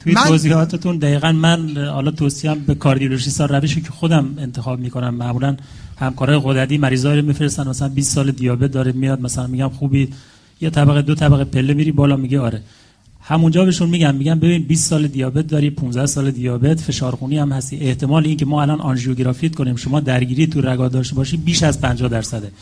[0.00, 0.24] توی من...
[0.24, 5.14] توضیحاتتون دقیقا من حالا توصیم به کاردیولوژیست روشی که خودم انتخاب می‌کنم.
[5.14, 5.56] معمولا
[5.98, 10.08] همکارای قدرتی مریضایی رو میفرستن مثلا 20 سال دیابت داره میاد مثلا میگم خوبی
[10.60, 12.62] یه طبقه دو طبقه پله میری بالا میگه آره.
[13.22, 17.52] همونجا بهشون میگم میگم ببین 20 سال دیابت داری 15 سال دیابت فشار خونی هم
[17.52, 17.76] هستی.
[17.76, 22.08] احتمال اینکه ما الان آنژیوگرافیت کنیم شما درگیری تو رگا داشته باشی بیش از 50
[22.08, 22.52] درصده.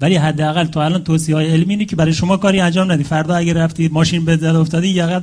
[0.00, 3.04] ولی حداقل تو الان توصیه های علمی اینه که برای شما کاری انجام ندی.
[3.04, 5.22] فردا اگه رفتی ماشین بهت زد افتادی یقت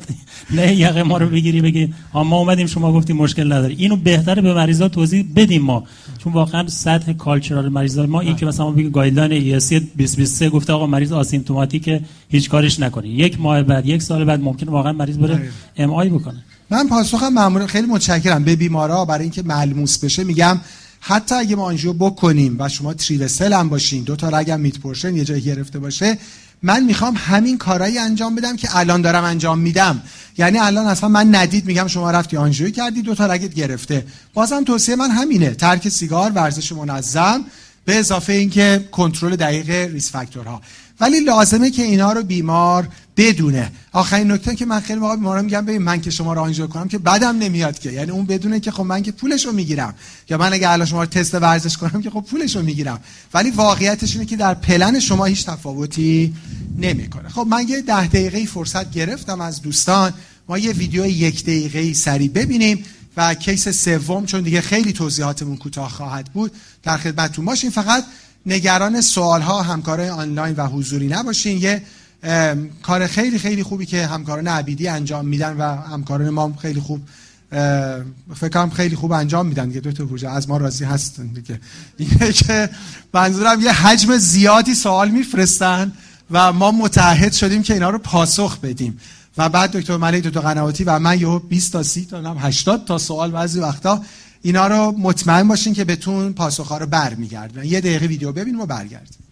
[0.50, 4.54] نه یقه ما رو بگیری بگی ما اومدیم شما گفتی مشکل نداری اینو بهتره به
[4.54, 5.84] مریضا توضیح بدیم ما.
[6.18, 10.74] چون واقعا سطح cultural مریضا ما این که مثلا ما بگیم guideline ESC 2023 گفته
[10.74, 13.10] آقا مریض asymptomatic هیچ کارش نکنی.
[13.10, 16.44] یک ماه بعد یک سال بعد ممکن واقعا مریض بره MI بکنه.
[16.70, 18.44] من پاسخم معمولا خیلی متشکرم.
[18.44, 20.60] به بیمارا برای اینکه ملموس بشه میگم
[21.04, 24.74] حتی اگه ما آنژیو بکنیم و شما three vessel هم باشین دو تا رگم mid
[24.74, 26.18] portion ش یه جایی گرفته باشه
[26.64, 30.02] من می‌خوام همین کارایی انجام بدم که الان دارم انجام میدم.
[30.38, 34.06] یعنی الان اصلا من ندید میگم شما رفتی آنژیو کردی دو تا رگت گرفته.
[34.34, 37.46] بازم توصیه من همینه ترک سیگار ورزش منظم
[37.86, 40.62] به اضافه اینکه کنترل دقیق risk factor ها.
[41.02, 42.88] ولی لازمه که اینا رو بیمار
[43.18, 43.72] بدونه.
[43.92, 46.88] آخرین نکته که من خیلی موقع بیمارا میگم ببین من که شما رو آنژیو کنم
[46.88, 47.92] که بدم نمیاد که.
[47.92, 49.94] یعنی اون بدونه که خب من که پولش رو می‌گیرم.
[50.30, 53.00] یا من اگه الان شما رو تست ورزش کنم که خب پولش رو می‌گیرم.
[53.34, 56.34] ولی واقعیتش اینه که در پلن شما هیچ تفاوتی
[56.78, 57.30] نمی‌کنه.
[57.30, 60.14] خب من یه ده دقیقه فرصت گرفتم از دوستان.
[60.50, 62.84] ما یه ویدیو یک دقیقه سری ببینیم
[63.18, 66.52] و کیس سوم چون دیگه خیلی توضیحاتمون کوتاه خواهد بود
[66.84, 67.70] در خدمتتون باشیم.
[67.70, 68.04] فقط
[68.46, 71.58] نگران سوال ها همکارای آنلاین و حضوری نباشین.
[71.58, 71.82] یه
[72.82, 77.02] کار خیلی خیلی خوبی که همکاران عبیدی انجام میدن و همکاران ما خیلی خوب
[78.36, 79.68] فکر کنم خیلی خوب انجام میدن.
[79.68, 81.60] دیگه دو تا از ما راضی هستن دیگه.
[81.98, 82.70] اینه که
[83.14, 85.92] منظورم یه حجم زیادی سوال میفرستن
[86.32, 89.00] و ما متحد شدیم که اینا رو پاسخ بدیم.
[89.38, 92.98] و بعد دکتر ملک دکتر قنواتی و من یهو 20 تا 30 تا 80 تا
[92.98, 94.02] سوال بعضی وقتا
[94.42, 99.31] اینا رو مطمئن باشین که بهتون پاسخ رو برمیگردن یه دقیقه ویدیو ببینیم و برگردیم.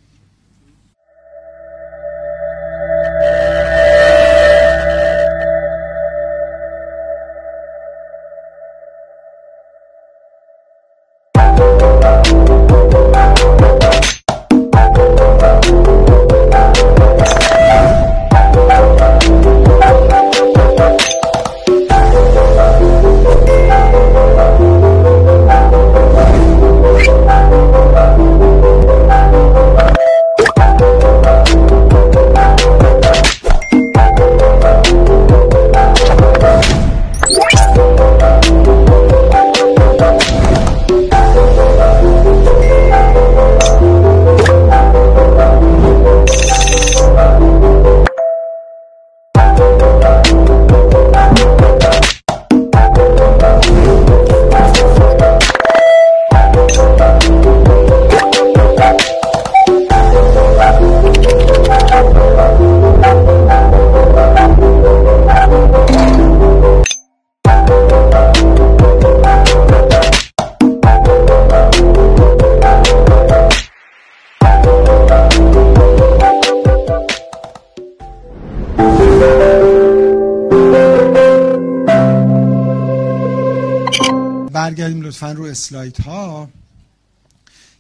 [85.09, 86.49] لطفا رو اسلاید ها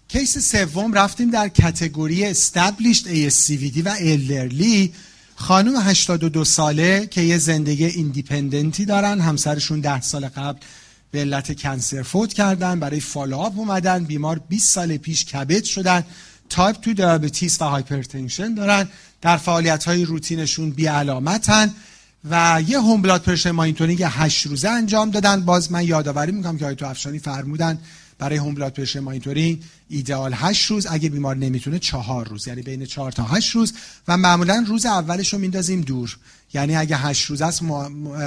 [0.07, 4.89] case سوم رفتیم در category established ASCVD و elderly.
[5.35, 10.59] خانم 82 ساله که یه زندگی independent ی دارن همسرشون ده سال قبل
[11.11, 16.03] به علت cancer فوت کردن برای follow-up اومدن بیمار 20 سال پیش CABG شدن
[16.49, 18.87] تایپ 2 diabetes و hypertension دارن.
[19.21, 21.73] در فعالیت های روتینشون بی علامتن
[22.25, 25.41] و یه home blood pressure monitoring 8 روزه انجام دادن.
[25.41, 27.79] باز من یادآوری می‌کنم که دکتر افشاری فرمودن
[28.17, 32.85] برای هوم بلاد پرشر مانیتورینگ ایدئال 8 روز اگه بیمار نمی‌تونه 4 روز یعنی بین
[32.85, 33.73] 4 تا 8 روز.
[34.07, 36.17] و معمولا روز اولش رو میندازیم دور.
[36.53, 37.63] یعنی اگه 8 روز است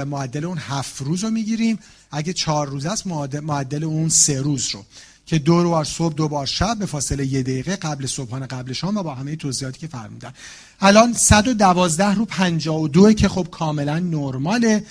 [0.05, 1.79] معدل اون 7 روز رو می‌گیریم.
[2.11, 3.07] اگه 4 روز است
[3.41, 4.85] معدل اون 3 روز رو
[5.25, 8.97] که دو بار صبح دو بار شب به فاصله یه دقیقه قبل صبحانه قبل شام
[8.97, 10.33] و با همه توضیحاتی که فرمودن.
[10.81, 14.83] الان 112 رو 52 که خب کاملا نرماله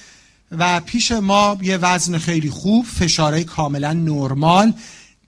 [0.58, 4.72] و پیش ما یه وزن خیلی خوب فشارهای کاملا نرمال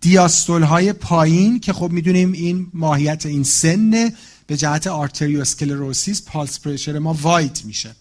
[0.01, 4.13] دیاستول های پایین که خب می‌دونیم این ماهیت این سن
[4.47, 7.97] به جهت sclerosis pulse pressure ما wide میشه.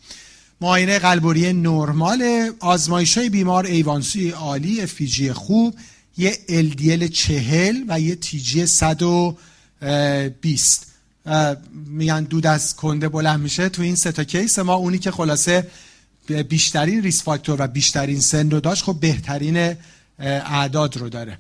[0.62, 5.76] معاینه قلب و ریه نرمال آزمایش های بیمار A1C عالی FBG خوب
[6.18, 10.88] یه LDL چهل و یه TG 120
[11.86, 13.70] میگن دود از کنده بلند میشه.
[13.70, 15.68] تو این سه تا case ما اونی که خلاصه
[16.50, 19.76] بیشترین risk factor و بیشترین سن رو داشت خب بهترین
[20.20, 21.38] اعداد رو داره.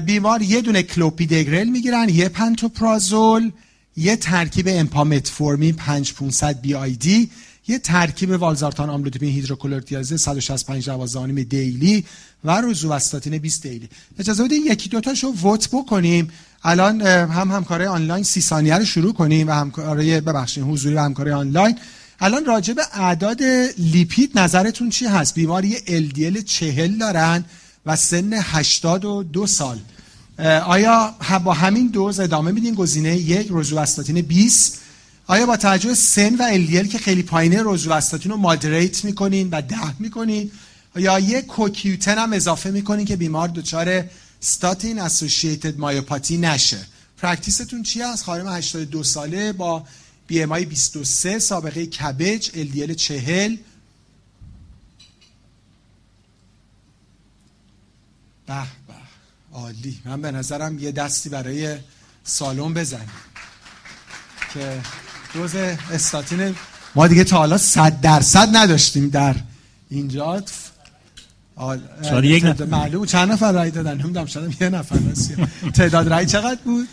[0.00, 3.52] بیمار یه دونه کلوپیدگرل می‌گیرن یه پنتوپرازول
[3.96, 7.30] یه ترکیب امپا متفورمین 5500 BID.
[7.68, 12.04] یه ترکیب والزارتان آملودیپین هیدروکلروتیازید 165 دوازده و نیم daily
[12.44, 13.88] و رزوواستاتین 20 daily.
[14.18, 16.30] اجازه بدید یکی دو تاشو vote بکنیم.
[16.62, 21.34] الان هم همکارای آنلاین سی ثانیه رو شروع کنیم و همکارای ببخشید حضوری و همکارای
[21.34, 21.78] آنلاین.
[22.20, 23.42] الان راجع به اعداد
[23.78, 27.44] لیپید نظرتون چی هست؟ بیماری LDL 40 دارن
[27.86, 29.78] و سن 82 سال.
[30.66, 31.14] آیا
[31.44, 34.80] با همین دوز ادامه میدین گزینه یک روزوستاتین 20
[35.26, 40.00] آیا با توجه سن و LDL که خیلی پایینه روزوستاتین رو مادریت می‌کنین و ده
[40.00, 40.50] می‌کنین
[40.96, 44.04] یا یک کوکیوتن هم اضافه می‌کنین که بیمار دچار
[44.40, 46.86] ستاتین اسوسییتد مایوپاتی نشه؟
[47.18, 49.84] پرکتیستون چی هست؟ خانم 82 ساله با
[50.26, 53.56] بی ام آی 23 سابقه کبج LDL 40
[58.46, 58.94] به به
[59.52, 59.98] عالی.
[60.04, 61.78] من به نظرم یه دستی برای
[62.24, 63.10] سالن بزنیم.
[64.54, 64.80] که
[65.34, 65.54] دوز
[65.92, 66.54] استاتین
[66.94, 69.36] ما دیگه تا حالا صد درصد نداشتیم در
[69.90, 70.42] اینجا.
[72.02, 72.64] شاید یک نفر.
[72.64, 74.98] معلوم چند نفر رای دادن؟ نمی‌دونم شاید یه نفر
[75.74, 76.88] تعداد رای چقدر بود؟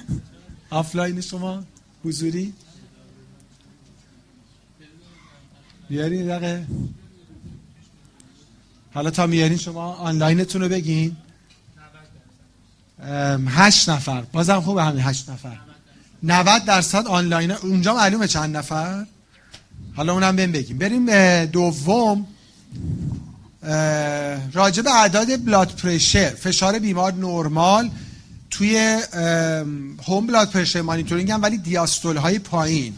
[0.69, 1.63] آفلاین شما
[2.05, 2.53] حضوری؟
[5.89, 6.67] بیارین دقیقه.
[8.93, 11.17] حالا تا میارین شما آنلاینتون رو بگین.
[13.47, 14.21] هشت نفر.
[14.21, 15.57] بازم خوبه همین هشت نفر.
[16.23, 17.51] 90 درصد آنلاین.
[17.51, 19.05] اونجا معلومه چند نفر.
[19.95, 20.77] حالا اونم بهم بگیم.
[20.77, 21.05] بریم
[21.45, 22.27] دوم
[24.53, 27.89] راجع به اعداد blood pressure فشار بیمار نرمال
[28.49, 28.99] توی
[30.07, 32.93] home blood pressure monitoring هم ولی دیاستول های پایین.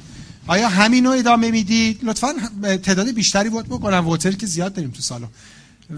[0.47, 2.33] آیا همین رو ادامه می‌دید؟ لطفا
[2.83, 4.07] تعداد بیشتری vote بکنم.
[4.07, 5.27] voter که زیاد داریم تو سالن.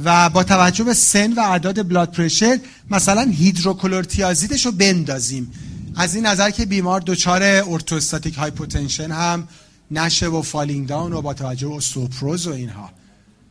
[0.04, 2.60] و با توجه به سن و اعداد blood pressure
[2.90, 5.54] مثلا هیدروکلروتیازیدش رو بندازیم.
[6.00, 9.48] از این نظر که بیمار دچار orthostatic hypotension هم
[9.92, 12.90] نشه و falling down و با توجه به استئوپروز و اینها.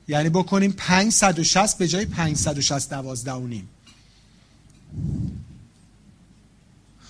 [0.09, 3.69] یعنی بکنیم 560 به جای 560 دوازده و نیم.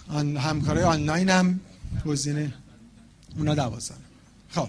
[0.08, 0.36] آن
[0.84, 1.60] آنلاین هم
[2.06, 2.52] گزینه
[3.36, 3.94] اونا دوازده.
[4.50, 4.68] خب.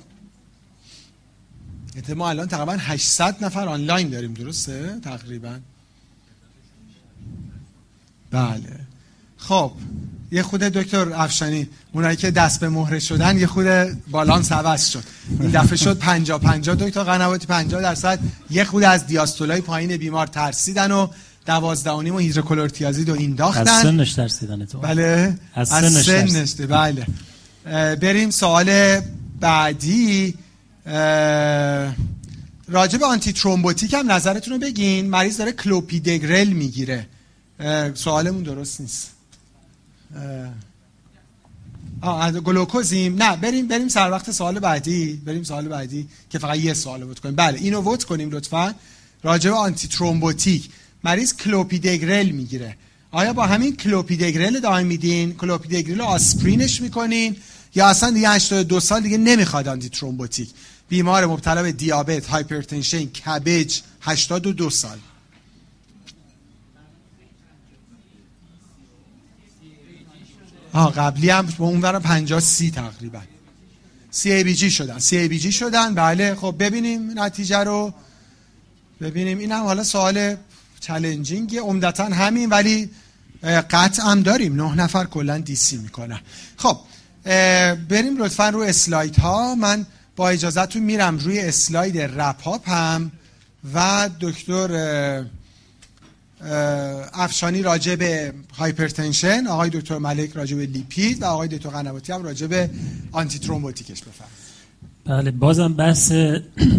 [2.16, 5.60] ما الان تقریبا 800 نفر آنلاین داریم درسته؟ تقریبا.
[8.32, 8.80] بله.
[9.38, 9.72] خب.
[10.32, 13.66] یه خود دکتر افشانی اونایی که دست به مهره شدن یه خود
[14.12, 15.04] بالانس عوض شد.
[15.40, 18.20] این دفعه شد 50 50 دکتر قنواتی 50 درصد.
[18.50, 21.08] یه خود از دیاستولای پایین بیمار ترسیدن و
[21.46, 24.80] دوازده و هیدروکلورتیازید و این داختن از سنش ترسیدن تو.
[24.80, 25.36] بله.
[25.54, 27.08] از سنش, سنش بله.
[27.96, 29.02] بریم سوال
[29.40, 30.34] بعدی.
[32.68, 35.10] راجب آنتی ترومبوتیک هم نظرتون رو بگین.
[35.10, 37.08] مریض داره کلوپیدگرل می‌گیره.
[37.94, 39.17] سوالمون درست نیست.
[42.02, 43.24] آه گلوکوزیم.
[43.24, 45.22] نه بریم بریم سر وقت سوال بعدی.
[45.26, 47.36] بریم سوال بعدی که فقط یه سوال vote کنیم.
[47.36, 48.76] بله اینو vote کنیم لطفا.
[49.24, 50.70] راجع به antithrombotic
[51.04, 52.76] مریض کلوپیدگرل می‌گیره.
[53.12, 57.36] آیا با همین کلوپیدگرل ادامه میدین؟ کلوپیدگرل آسپرینش می‌کنین؟
[57.76, 60.50] یا اصلا دیگه 82 سال دیگه نمی‌خواد antithrombotic
[60.90, 64.98] بیمار مبتلا به دیابت hypertension CABG 82 سال.
[70.78, 73.20] ها قبلی هم با اون ورم 50 سی تقریبا.
[74.12, 75.94] سی ای بی جی شدن سی ای بی جی شدن.
[75.94, 77.94] بله خب ببینیم نتیجه رو.
[79.02, 79.38] ببینیم.
[79.38, 80.36] این هم حالا سوال
[80.80, 82.90] چلنجینگ عمدتا همین ولی
[83.44, 84.62] قطع هم داریم.
[84.62, 86.20] نه نفر کلا دیسی می‌کنن.
[86.58, 86.78] خب
[87.90, 93.12] بریم لطفا رو اسلاید ها من با اجازهتون میرم روی اسلاید رپاپ هم
[93.74, 94.68] و دکتر
[97.14, 102.24] افشانی راجع به hypertension آقای دکتر ملک راجع به لیپید و آقای دکتر قنواتی هم
[102.24, 102.70] راجع به
[103.12, 104.28] antithrombotic ش بفرم
[105.06, 106.14] بله بازم بحث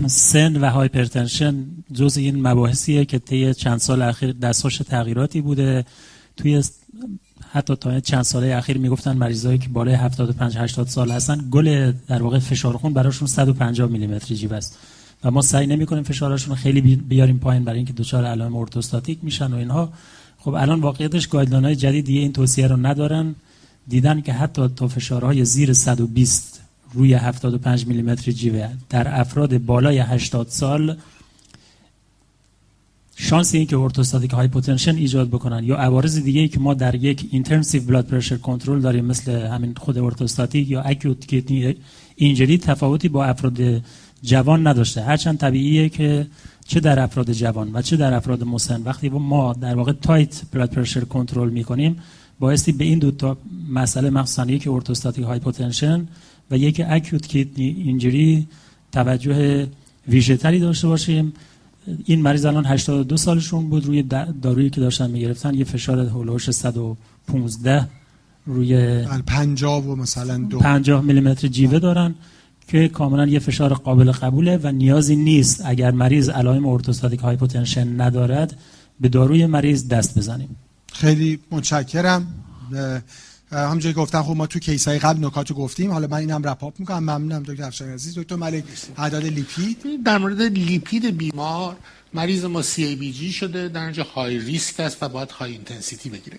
[0.07, 5.85] سن و hypertension جز این مباحثیه که طی چند سال اخیر دستخوش تغییراتی بوده.
[6.37, 6.63] توی
[7.53, 12.23] حتی تا چند ساله اخیر می‌گفتن مریضایی که بالای 75 80 سال هستن گل در
[12.23, 14.79] واقع فشار خون براشون 150 میلیمتر جیوه است.
[15.25, 19.53] و ما سعی نمی کنیم فشارشون خیلی بیاریم پایین برای اینکه دچار علائم orthostatic میشن
[19.53, 19.93] و اینها.
[20.39, 23.35] خب الان واقعیتش guideline جدید دیگه این توصیه رو ندارن.
[23.89, 26.61] دیدن که حتی تا فشارهای زیر 120
[26.93, 30.97] روی 75 میلیمتر جیوه در افراد بالای 80 سال
[33.21, 37.29] شانس این که orthostatic hypotension ایجاد بکنن یا عوارض دیگه ای که ما در یک
[37.31, 41.77] intensive blood pressure control داریم مثل همین خود orthostatic یا acute kidney
[42.17, 43.83] injury تفاوتی با افراد
[44.23, 45.03] جوان نداشته.
[45.03, 46.27] هرچند طبیعیه که
[46.67, 48.83] چه در افراد جوان و چه در افراد مسن.
[48.83, 51.97] وقتی ما در واقع tight blood pressure control می‌کنیم
[52.41, 53.37] بایستی به این دو تا
[53.73, 56.09] مسئله مخصوصا یک orthostatic hypotension
[56.51, 58.47] و یک acute kidney injury
[58.93, 59.69] توجه
[60.09, 61.33] ویژه‌تری داشته باشیم.
[62.05, 64.03] این مریض الان 82 سالشون بود روی
[64.43, 67.89] دارویی که داشتن می‌گرفتن یه فشار حول و حوش 115
[68.47, 70.59] روی 50 و مثلا دو.
[70.59, 72.15] 50 میلیمتر جیوه دارن.
[72.69, 78.59] که کاملا یه فشار قابل قبوله و نیازی نیست اگر مریض علائم orthostatic hypotension ندارد
[79.01, 80.57] به داروی مریض دست بزنیم.
[80.93, 82.27] خیلی متشکرم.
[83.53, 85.91] همونجوری گفتم خب ما تو case های قبل نکاتو گفتیم.
[85.91, 86.99] حالا من اینم wrap up می‌کنم.
[86.99, 88.19] ممنونم دکتر افشار عزیز.
[88.19, 88.65] دکتر ملک
[88.97, 90.05] اعداد لیپید.
[90.05, 91.77] در مورد لیپید بیمار
[92.15, 93.69] مریض ما C ABG شده.
[93.69, 96.39] در اینجا high risk است و باید high intensity بگیره.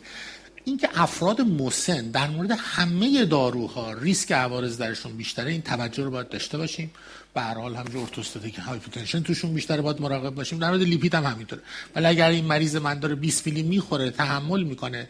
[0.69, 6.29] اینکه افراد مسن در مورد همه داروها ریسک عوارض درشون بیشتره این توجه رو باید
[6.29, 6.91] داشته باشیم.
[7.33, 10.59] به هر حال همینجور orthostatic hypotension توشون بیشتره باید مراقب باشیم.
[10.59, 11.61] در مورد لیپید هم همینطوره.
[11.95, 15.09] ولی اگر این مریض من داره 20 میلی می‌خوره تحمل می‌کنه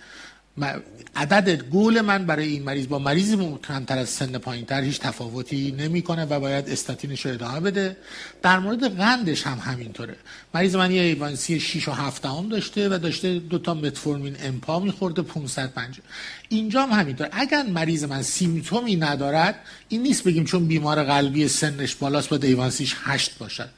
[1.16, 5.72] عدد گول من برای این مریض با مریضی کمتر از سن پایین تر هیچ تفاوتی
[5.72, 7.97] نمی‌کنه و باید استاتینش رو ادامه بده.
[8.41, 10.16] در مورد قندش هم همینطوره.
[10.53, 14.80] مریض من یه A1C 6 و 7 هم داشته و داشته دو تا متفورمین امپا
[14.80, 16.05] میخورده 550
[16.49, 19.55] اینجا هم همینطور اگر مریض من symptom ی ندارد
[19.89, 23.70] این نیست بگیم چون بیمار قلبی سنش بالاست با A1C ش 8 باشد.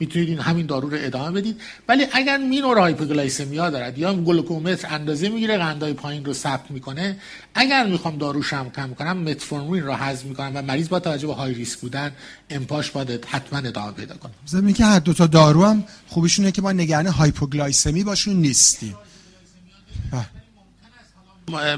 [0.00, 1.60] می‌تونید این همین دارو رو ادامه بدید.
[1.88, 7.16] ولی اگر minor hypoglycemia دارد یا گلوکومتر اندازه می‌گیره قندای پایین رو ثبت می‌کنه
[7.54, 11.34] اگر می‌خوام داروش هم کم کنم متفورمین رو حذف می‌کنم و مریض با توجه به
[11.34, 12.12] high risk بودن
[12.50, 14.32] امپاش باید حتما ادامه پیدا کنه.
[14.48, 18.94] ضمن که هر دو تا دارو هم خوبیشونه که ما نگران هایپوگلایسمی باشون نیستیم.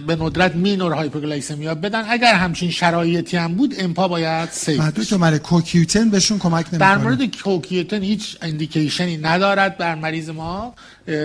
[0.07, 2.05] به ندرت minor hypoglycemia بدن.
[2.09, 6.79] اگر همچین شرایطی هم بود امپا باید safe تو مال کوکیوتن بهشون کمک نمی‌کنه.
[6.79, 10.75] در مورد کوکیوتن هیچ indication ی ندارد بر مریض ما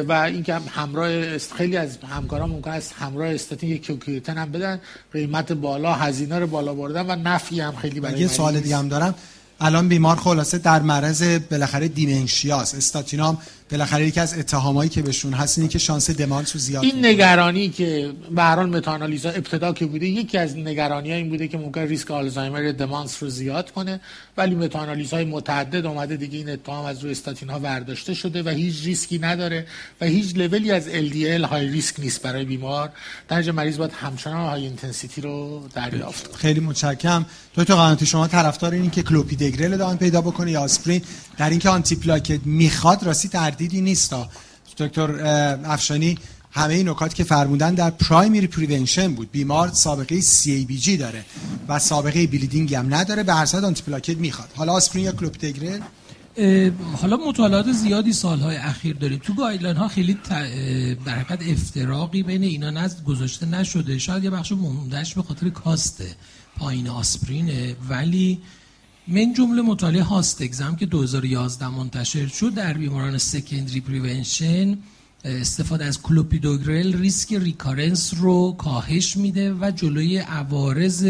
[0.07, 4.79] و اینکه همراه خیلی از همکاران ممکن است همراه استاتین کوکیوتن هم بدن.
[5.13, 8.87] قیمت بالا هزینه رو بالا بردن و نفعی هم خیلی برای یه سوال دیگه هم
[8.87, 9.15] دارم.
[9.59, 13.37] الان بیمار خلاصه در معرض بالاخره dementia س استاتینام
[13.71, 17.69] بالاخره یکی از اتهامایی که بهشون هست اینه که شانس دمانس رو زیاد این نگرانی
[17.69, 21.57] که به هر حال متانالیزا ابتدا که بوده یکی از نگرانی ها این بوده که
[21.57, 23.99] ممکن ریسک آلزایمر دمانس رو زیاد کنه
[24.37, 28.85] ولی متانالیزهای متعدد اومده دیگه این اتهام از روی استاتین ها برداشته شده و هیچ
[28.85, 29.65] ریسکی نداره
[30.01, 32.89] و هیچ level ی از LDL high risk نیست برای بیمار.
[33.27, 37.25] در مریض باید همچنان high intensity رو دریافت خیلی متشکرم.
[37.55, 41.01] تو قانونی شما طرفدار اینین که کلوپیدگرل دان پیدا بکنه یا آسپرین.
[41.37, 44.15] در اینکه آنتی پلاکت می‌خواد راستی تردیدی نیست
[44.77, 45.25] دکتر
[45.65, 46.17] افشانی
[46.51, 49.31] همه این نکات که فرمودن در primary prevention بود.
[49.31, 51.25] بیمار سابقه CABG داره
[51.67, 54.49] و سابقه bleeding هم نداره به هر صورت آنتی پلاکت می‌خواد.
[54.55, 55.79] حالا آسپرین یا کلوپیدگرل
[57.01, 59.19] حالا مطالعات زیادی سالهای اخیر داریم.
[59.19, 60.17] تو guideline ها خیلی
[61.05, 63.97] در حقیقت افتراقی بین اینا نزد گذاشته نشده.
[63.97, 66.15] شاید یه بخش عمدهش به خاطر cost
[66.57, 68.41] پایین آسپرینه ولی
[69.07, 74.77] من جمله مطالعه HOST-EXAM که 2011 منتشر شد در بیماران secondary prevention
[75.25, 81.03] استفاده از کلوپیدوگرل ریسک recurrence رو کاهش میده و جلوی عوارض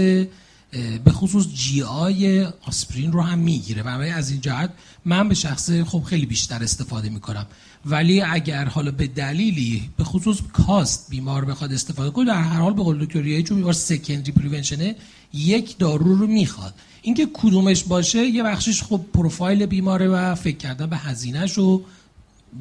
[1.04, 3.84] به خصوص GI آسپرین رو هم می‌گیره.
[3.84, 4.70] و از این جهت
[5.06, 7.46] من به شخص خب خیلی بیشتر استفاده می‌کنم.
[7.86, 12.74] ولی اگر حالا به دلیلی به خصوص cost بیمار بخواد استفاده کنه در هر حال
[12.74, 14.96] به قول دکتر چون بیمار secondary prevention ه
[15.34, 16.74] یک دارو رو می‌خواد.
[17.06, 21.82] اینکه کدومش باشه یه بخشش خب پروفایل بیماره و فکر کردن به هزینهش و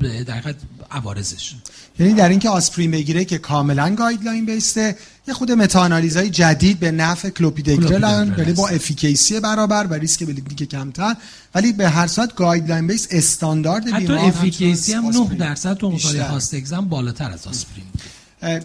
[0.00, 0.56] در حقیقت
[0.90, 1.54] عوارضش.
[1.98, 4.96] یعنی در اینکه آسپرین بگیره که کاملا guideline based ه
[5.28, 11.16] یه خود متاانالیزهای جدید به نفع کلوپیدگرل ولی با efficacy برابر و ریسک bleeding کمتر
[11.54, 16.22] ولی به هر صورت guideline base استاندارد حتی بیمار efficacy هم 9 درصد تو مطالعه
[16.22, 17.84] HOST-EXAM بالاتر از آسپرین.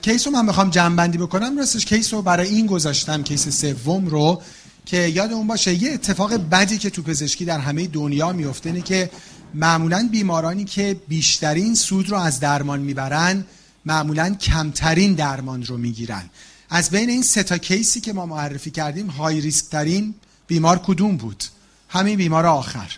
[0.01, 4.41] case رو من بخوام جمع‌بندی بکنم راستش case رو برای این گذاشتم case سوم رو.
[4.89, 9.09] که یادمون باشه یه اتفاق بدی که تو پزشکی در همه دنیا میفته اینه که
[9.53, 13.45] معمولا بیمارانی که بیشترین سود رو از درمان می‌برن
[13.85, 16.29] معمولا کمترین درمان رو می‌گیرن.
[16.69, 20.13] از بین این سه تا case ی که ما معرفی کردیم high risk ترین
[20.47, 21.43] بیمار کدوم بود؟
[21.89, 22.97] همین بیمار آخر.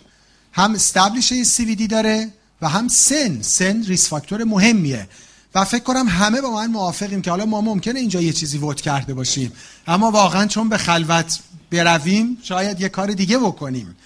[0.52, 2.28] هم established CVD داره
[2.62, 3.42] و هم سن.
[3.42, 5.08] سن risk factor مهمیه.
[5.54, 8.80] و فکر کنم همه با من موافقیم که حالا ما ممکنه اینجا یه چیزی vote
[8.80, 9.52] کرده باشیم.
[9.86, 11.38] اما واقعا چون به خلوت
[11.70, 13.96] برویم شاید یه کار دیگه بکنیم.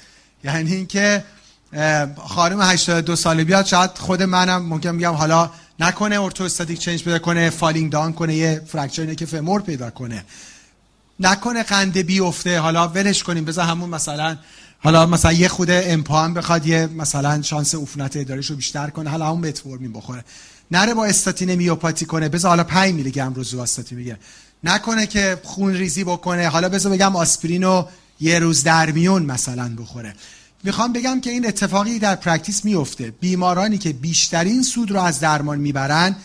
[0.44, 1.24] یعنی اینکه
[2.16, 7.50] خانم 82 ساله بیاد شاید خود منم ممکن میگم حالا نکنه orthostatic change پیدا کنه
[7.50, 10.24] falling down کنه یه fracture neck femur پیدا کنه.
[11.20, 13.44] نکنه قنده بیفته حالا ولش کنیم.
[13.44, 14.36] بذار همون مثلا
[14.78, 19.26] حالا مثلا یه خود امپا بخواد یه مثلا شانس عفونت اداریشو رو بیشتر کنه حالا
[19.26, 20.24] همون متفورمین بخوره.
[20.70, 22.28] نره با استاتین میوپاتی کنه.
[22.28, 24.18] بذار حالا 5 میلی گرم روزو استاتین می‌گیره.
[24.64, 26.48] نکنه که خون ریزی بکنه.
[26.48, 27.88] حالا بذار بگم آسپرین رو
[28.20, 30.14] یه روز در میون مثلا بخوره.
[30.64, 33.10] می‌خوام بگم که این اتفاقی در practice میفته.
[33.10, 36.16] بیمارانی که بیشترین سود رو از درمان می‌برن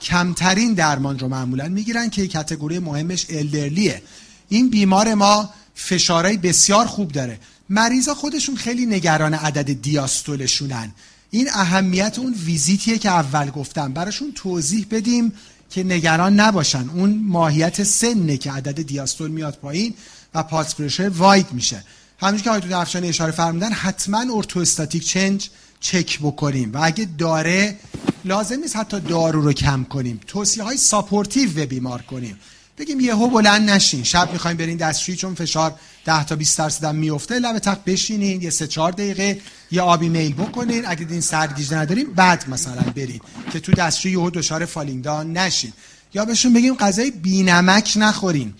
[0.00, 4.02] کمترین درمان رو معمولا می‌گیرن که category مهمش elderly ه
[4.48, 7.38] این بیمار ما فشارهای بسیار خوب داره.
[7.68, 10.92] مریضا خودشون خیلی نگران عدد دیاستولشونن.
[11.30, 13.92] این اهمیت اون ویزیتیه که اول گفتم.
[13.92, 15.32] براشون توضیح بدیم
[15.70, 16.90] که نگران نباشن.
[16.94, 19.94] اون ماهیت سنه که عدد دیاستول میاد پایین
[20.34, 21.84] و pulse pressure wide میشه.
[22.20, 25.50] همینجور که آقای افشانی اشاره فرمودن حتما orthostatic change
[25.80, 26.72] چک بکنیم.
[26.72, 27.76] و اگه داره
[28.24, 30.20] لازم نیست حتی دارو رو کم کنیم.
[30.26, 32.38] توصیه های supportive به بیمار کنیم.
[32.80, 34.04] بگیم یهو بلند نشین.
[34.04, 35.74] شب می‌خوایم برین دستشویی چون فشار
[36.04, 40.08] 10 تا 20 درصد هم میفته لب تخت بشینین یه 3 4 دقیقه یه آبی
[40.08, 40.86] میل بکنین.
[40.86, 43.20] اگه دیدین سرگیجه نداریم بعد مثلا برین
[43.52, 45.72] که تو دستشویی یهو دچار فالینگ دان نشین.
[46.14, 48.54] یا بهشون بگیم غذای بی‌نمک نخورین.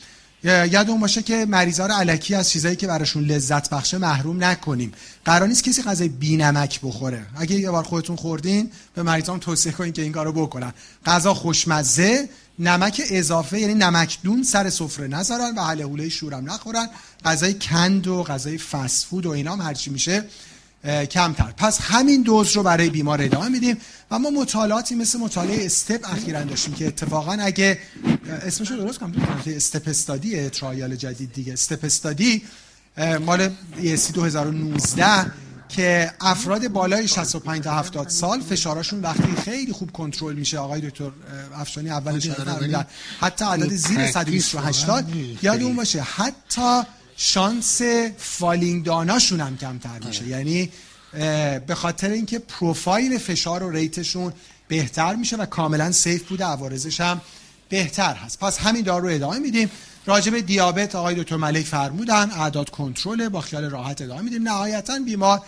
[0.44, 4.92] یادمون باشه که مریضا رو علکی از چیزایی که براشون لذت بخشه محروم نکنیم.
[5.24, 7.26] قرار نیست کسی غذای نمک بخوره.
[7.36, 10.72] اگه یه بار خودتون خوردین به مریضان توصیه کنین که این کارو بکنن.
[11.06, 12.28] غذا خوشمزه
[12.60, 16.86] نمک اضافه یعنی نمک دون سر سفره نذارن و حله حوله شورم نخورن.
[17.24, 20.24] غذای کند و غذای فست فود و اینا هم هرچی میشه
[21.10, 21.52] کمتر.
[21.56, 23.76] پس همین دوز رو برای بیمار ادامه میدیم
[24.10, 27.78] و ما مطالعاتی مثل مطالعه استپ اخیرا داشتیم که اتفاقا اگه
[28.46, 29.14] اسمش رو درست کنم؟
[29.46, 31.52] استپ استادی ترایال جدید دیگه.
[31.52, 32.42] استپ استادی
[33.26, 35.32] مال ESC 2019
[35.70, 41.10] که افراد بالای 65 تا 70 سال فشارشون وقتی خیلی خوب کنترل میشه آقای دکتر
[41.54, 42.86] افشانی اول اشاره
[43.20, 44.10] حتی عدد زیر
[44.40, 45.04] 180
[45.42, 46.82] یاد باشه حتی
[47.16, 47.82] شانس
[48.18, 50.20] falling down اشون هم کمتر میشه.
[50.20, 50.28] آره.
[50.28, 50.70] یعنی
[51.66, 54.32] به خاطر اینکه پروفایل فشار و rate شون
[54.68, 57.20] بهتر میشه و کاملا safe بوده عوارضش هم
[57.68, 58.38] بهتر هست.
[58.38, 59.70] پس همین دارو رو ادامه میدیم.
[60.06, 64.42] راجع به دیابت آقای دکتر ملک فرمودن اعداد کنترل با خیال راحت ادامه میدیم.
[64.42, 65.42] نهایتا بیمار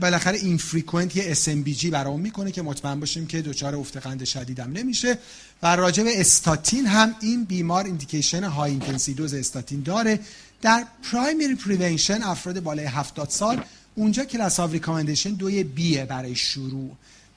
[0.00, 4.72] بالاخره این frequent یه SMBG برام می‌کنه که مطمئن باشیم که دچار افت قند شدیدم
[4.72, 5.18] نمیشه.
[5.62, 10.20] و راجع به استاتین هم این بیمار indication high intensity dose استاتین داره.
[10.62, 16.34] در primary prevention افراد بالای 70 سال اونجا class of recommendation دوی B ه برای
[16.34, 16.90] شروع.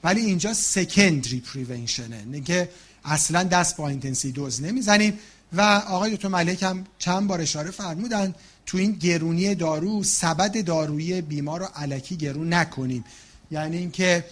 [0.04, 2.68] ولی اینجا secondary prevention ه که
[3.04, 5.18] اصلا دست به intensity dose نمی‌زنیم.
[5.52, 8.34] و آقای دکتر ملک هم چند بار اشاره فرمودن
[8.70, 13.04] تو این گرونی دارو سبد دارویی بیمار رو الکی گرون نکنیم.
[13.50, 14.24] یعنی اینکه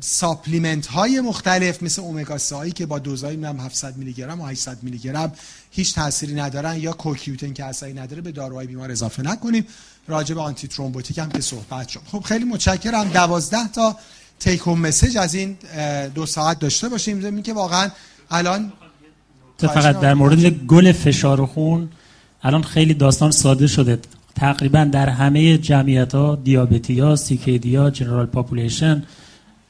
[0.00, 4.82] supplement های مختلف مثل اومگا 3 که با دوزای هم 700 میلی گرم و 800
[4.82, 5.32] میلی گرم
[5.70, 9.66] هیچ تأثیری ندارن یا کوکیوتن که اثری نداره به داروهای بیمار اضافه نکنیم.
[10.08, 12.00] راجع به آنتی ترومبوتیک هم که صحبت شد.
[12.06, 13.08] خب خیلی متشکرم.
[13.08, 13.96] 12 تا
[14.40, 15.56] take home message از این
[16.14, 17.20] دو ساعت داشته باشیم.
[17.20, 17.88] ضمن اینکه واقعا
[18.30, 18.72] الان
[19.58, 21.90] فقط در مورد گل فشار خون
[22.42, 23.98] الان خیلی داستان ساده شده.
[24.34, 29.02] تقریبا در همه جمعیت ها دیابتی ها CKD ها general population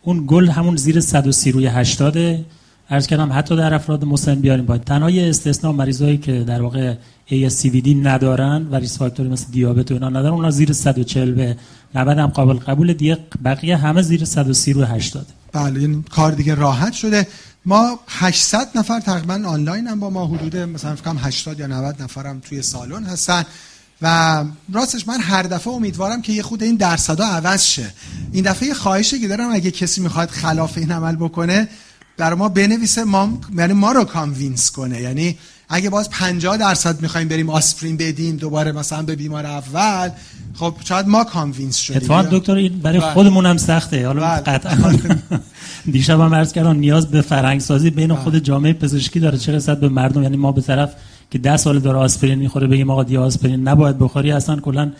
[0.02, 2.44] اون گل همون زیر 130 روی 80
[2.90, 6.94] عرض کردم حتی در افراد مسن بیاریم باید تنها یه استثناء مریضایی که در واقع
[7.28, 11.56] ASCVD ندارن و risk factor ی مثل دیابت و اینا ندارن اونا زیر 140 به
[11.94, 16.54] 90 هم قابل قبول دیگه بقیه همه زیر 130 رو 80 بله این کار دیگه
[16.54, 17.26] راحت شده.
[17.66, 22.40] ما 800 نفر تقریبا آنلاین هم با ما حدود مثلا فکر 80 یا 90 نفرم
[22.40, 23.44] توی سالن هستن.
[24.02, 27.94] و راستش من هر دفعه امیدوارم که یه خود این درصدا عوض شه.
[28.32, 31.68] این دفعه یه خواهشی که دارم اگه کسی می‌خواد خلاف این عمل بکنه
[32.16, 35.00] برای ما بنویسه ما یعنی ما رو convince کنه.
[35.00, 35.38] یعنی
[35.72, 40.10] اگه باز 50 درصد می‌خوایم بریم آسپرین بدیم دوباره مثلا به بیمار اول
[40.54, 41.96] خب شاید ما convince شدیم.
[41.96, 43.10] اتفاقا دکتر این برای بله.
[43.10, 44.06] خودمون هم سخته.
[44.06, 44.40] حالا بله.
[44.40, 44.92] قطعا.
[45.92, 49.38] دیشب هم عرض کردم نیاز به فرهنگ سازی بین خود جامعه پزشکی داره.
[49.38, 50.94] چه رسد به مردم؟ یعنی ما به طرف
[51.30, 54.92] که 10 سال داره آسپرین می‌خوره بگیم آقا دیگه آسپرین نباید بخوری اصلا کلا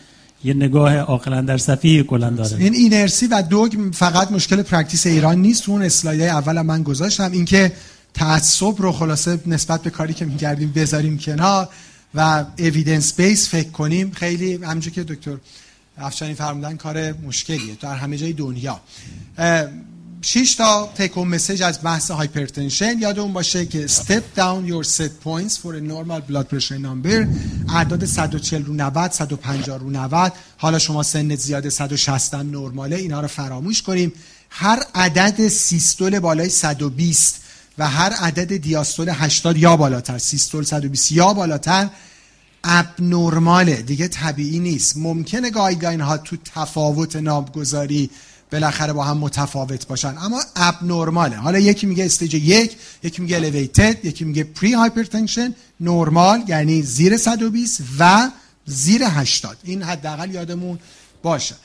[0.43, 2.57] یه نگاه عاقل اندر سفیهی کلا داره.
[2.57, 5.63] این اینرسی و دگم فقط مشکل practice ایران نیست.
[5.63, 7.31] تو اون اسلایدهای اول من گذاشتم.
[7.31, 7.71] اینکه
[8.13, 11.69] تعصب رو خلاصه نسبت به کاری که می‌کردیم بذاریم کنار
[12.15, 14.11] و evidence based فکر کنیم.
[14.11, 15.37] خیلی همونجور که دکتر
[15.97, 18.81] افشانی فرمودن کار مشکلیه در همه جای دنیا.
[20.21, 25.57] شش تا take message از بحث hypertension یادمون باشه که step down your set points
[25.57, 27.27] for a normal blood pressure number.
[27.69, 33.21] اعداد 140 رو 90 150 رو 90 حالا شما سنت زیاده 160 هم نرماله اینا
[33.21, 34.13] رو فراموش کنیم.
[34.49, 37.42] هر عدد سیستول بالای 120
[37.77, 41.89] و هر عدد دیاستول 80 یا بالاتر سیستول 120 یا بالاتر
[42.63, 44.97] abnormal ه دیگه طبیعی نیست.
[44.97, 48.09] ممکنه guideline ها تو تفاوت نامگذاری
[48.51, 50.17] بالاخره با هم متفاوت باشن.
[50.17, 55.55] اما abnormal ه حالا یکی میگه stage یک یکی میگه elevated یکی میگه پری هایپرتنشن
[55.79, 58.31] نرمال یعنی زیر 120 و
[58.65, 60.79] زیر 80 این حداقل یادمون
[61.23, 61.55] باشه.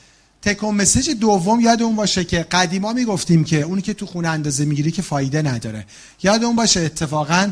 [0.41, 4.91] تکون مسیج دوم یادمون باشه که قدیما می‌گفتیم که اونی که تو خونه اندازه می‌گیری
[4.91, 5.85] که فایده نداره.
[6.23, 7.51] یادمون باشه اتفاقا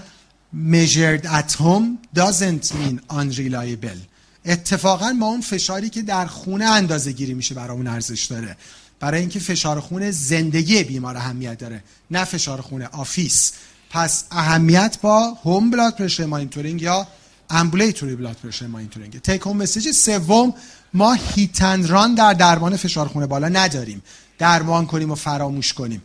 [0.53, 3.99] measured at home doesn't mean unreliable.
[4.45, 8.57] اتفاقا ما اون فشاری که در خونه اندازه گیری میشه برامون ارزش داره.
[8.99, 13.51] برای اینکه فشار خونه زندگی بیمار اهمیت داره نه فشار خون office.
[13.89, 17.07] پس اهمیت با home blood pressure monitoring یا
[17.49, 20.53] ambulatory blood pressure monitoring take message سوم
[20.97, 24.03] ما hit and run در درمان فشار خون بالا نداریم.
[24.37, 26.01] درمان کنیم و فراموش کنیم.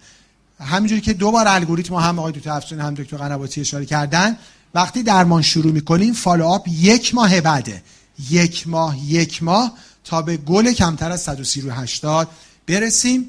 [0.61, 4.36] همینجوری که دو بار الگوریتم هم آقای دکتر افشانی هم دکتر قنواتی اشاره کردن
[4.74, 7.82] وقتی درمان شروع می‌کنیم follow up یک ماه بعده.
[8.30, 9.72] یک ماه یک ماه
[10.05, 12.28] تا به گل کمتر از 130 روی 80
[12.66, 13.28] برسیم.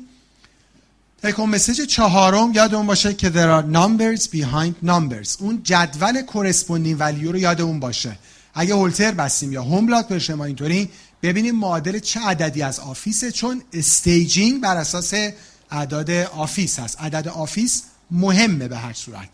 [1.24, 5.41] take home message چهارم یادمون باشه که there are numbers behind numbers.
[5.41, 8.18] اون جدول corresponding value رو یادمون باشه.
[8.53, 10.89] اگه هولتر بستیم یا home blood pressure monitoring
[11.24, 15.13] ببینیم معادل چه عددی از office ه چون staging بر اساس
[15.71, 19.30] اعداد office هست عدد office مهمه به هر صورت.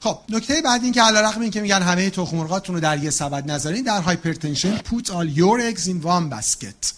[0.00, 1.02] خب نکته بعد این که
[1.40, 5.36] این که میگن همه تخم مرغاتون رو در یه سبد نذارین در hypertension put all
[5.36, 6.92] your eggs in one basket.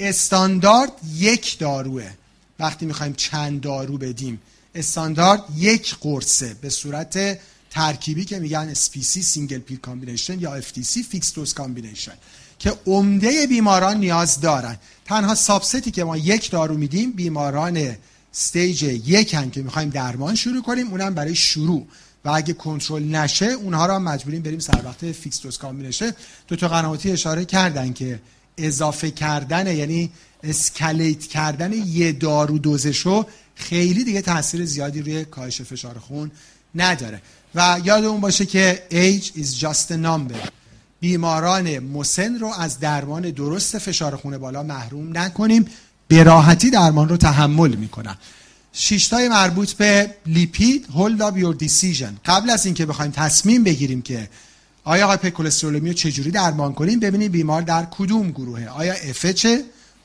[0.00, 2.10] استاندارد یک داروه.
[2.58, 4.40] وقتی می‌خوایم چند دارو بدیم
[4.74, 7.38] استاندارد یک قرصه به صورت
[7.70, 12.14] ترکیبی که میگن SPC single pill combination یا FDC fixed dose combination
[12.60, 14.76] که عمده بیماران نیاز دارن.
[15.04, 17.96] تنها subset ی که ما یک دارو میدیم بیماران
[18.34, 21.86] stage یک هم که می‌خوایم درمان شروع کنیم اونم برای شروع.
[22.24, 26.12] و اگه کنترل نشه اونها هم مجبوریم بریم سر وقت fixed dose combination
[26.48, 28.20] دکتر قنواتی اشاره کردن که
[28.58, 30.10] اضافه کردن یعنی
[30.42, 36.30] escalate کردن یه دارو دوزشو خیلی دیگه تاثیر زیادی روی کاهش فشار خون
[36.74, 37.22] نداره.
[37.54, 40.59] و یادمون باشه که age is just a number.
[41.00, 45.66] بیماران مسن رو از درمان درست فشار خون بالا محروم نکنیم.
[46.08, 48.16] به راحتی درمان رو تحمل می‌کنن.
[48.72, 52.12] شیشتای مربوط به لیپید hold up your decision.
[52.24, 54.28] قبل از اینکه بخوایم تصمیم بگیریم که
[54.84, 58.68] آیا هایپرکلسترولمی رو چجوری درمان کنیم ببینیم بیمار در کدوم گروهه.
[58.68, 59.46] آیا FH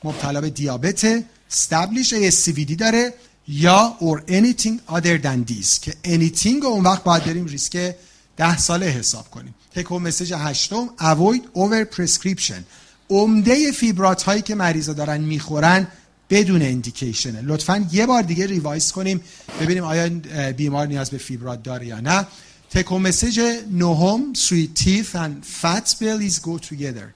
[0.04, 3.14] مبتلا به دیابت استبلیش ASCVD داره
[3.48, 7.94] یا or anything other than this که anything اون وقت باید بریم ریسک
[8.36, 9.54] ده ساله حساب کنیم.
[9.76, 12.62] تکو مسیج هشتم avoid over prescription.
[13.10, 15.86] عمده فیبرات هایی که مریضا دارن می‌خورن
[16.30, 19.20] بدون indication ه لطفا یه بار دیگه revise کنیم
[19.60, 20.08] ببینیم آیا
[20.52, 22.26] بیمار نیاز به فیبرات داره یا نه.
[22.70, 27.08] take home message نهم sweet teeth and fat bellies go together.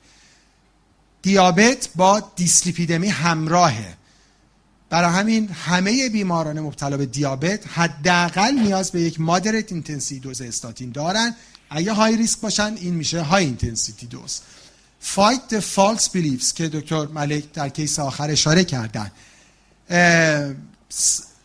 [1.23, 3.95] دیابت با دیسلیپیدمی همراهه.
[4.91, 10.91] برای همین همه بیماران مبتلا به دیابت حداقل نیاز به یک moderate intensity dose استاتین
[10.91, 11.35] دارن.
[11.71, 14.41] اگه high risk باشن این میشه high intensity dose.
[15.01, 19.11] Fight the false beliefs که دکتر ملک در case آخر اشاره کردن.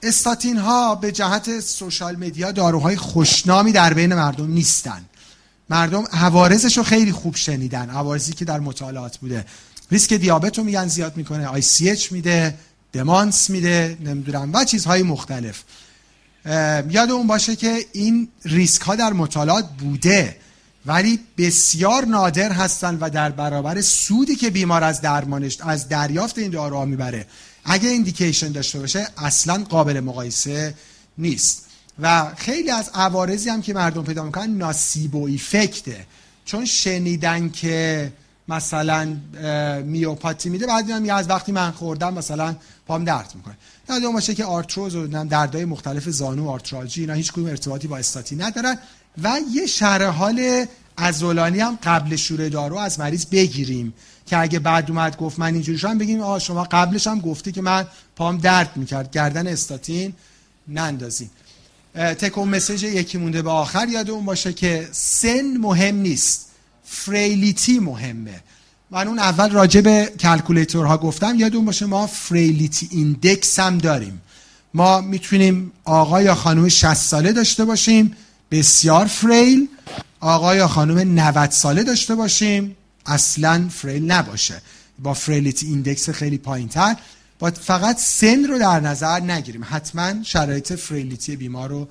[0.03, 5.05] استاتین ها به جهت social media داروهای خوشنامی در بین مردم نیستن.
[5.69, 9.45] مردم عوارضش رو خیلی خوب شنیدن عوارضی که در مطالعات بوده.
[9.91, 12.57] ریسک دیابت رو میگن زیاد می‌کنه ICH میده
[12.93, 15.63] دمانس میده نمی‌دونم و چیزهای مختلف.
[16.89, 20.37] یاد اون باشه که این ریسک ها در مطالعات بوده
[20.85, 26.51] ولی بسیار نادر هستن و در برابر سودی که بیمار از درمانش از دریافت این
[26.51, 27.25] داروها می‌بره.
[27.65, 30.73] اگه ایندیکیشن داشته باشه اصلا قابل مقایسه
[31.17, 31.65] نیست.
[31.99, 36.05] و خیلی از عوارضی هم که مردم پیدا می‌کنن ناسیب و ایفکته.
[36.45, 38.11] چون شنیدن که
[38.47, 39.17] مثلا
[39.83, 40.67] میوپاتی میده.
[40.67, 42.55] بعد میگم از وقتی من خوردم مثلا
[42.87, 43.57] پام درد می‌کنه.
[43.89, 48.35] یادمون باشه که آرتروز و دردهای مختلف زانو آرترالژی اینا هیچ کدوم ارتباطی با استاتین
[48.35, 48.77] ندارن
[49.23, 50.65] و یه شرح حال
[50.97, 53.93] عضلانی هم قبل شروع دارو از مریض بگیریم
[54.25, 57.61] که اگه بعد اومد گفت من اینجوری شدم بگیم آ شما قبلش هم گفتی که
[57.61, 59.11] من پام درد می‌کرد.
[59.11, 60.13] گردن استاتین
[60.67, 61.29] نندازیم.
[61.95, 63.87] take home message یکی مونده به آخر.
[63.89, 66.45] یادمون باشه که سن مهم نیست.
[66.85, 68.41] frailty مهمه.
[68.91, 74.21] من اون اول راجع به calculator ها گفتم یادمون باشه ما frailty index هم داریم.
[74.73, 78.15] ما می‌تونیم آقا یا خانم 60 ساله داشته باشیم
[78.51, 79.67] بسیار frail.
[80.19, 82.75] آقا یا خانم 90 ساله داشته باشیم
[83.05, 84.61] اصلا frail نباشه.
[84.99, 86.95] با frailty index خیلی پایین تر
[87.39, 89.65] با فقط سن رو در نظر نگیریم.
[89.69, 91.87] حتما شرایط frailty بیمار رو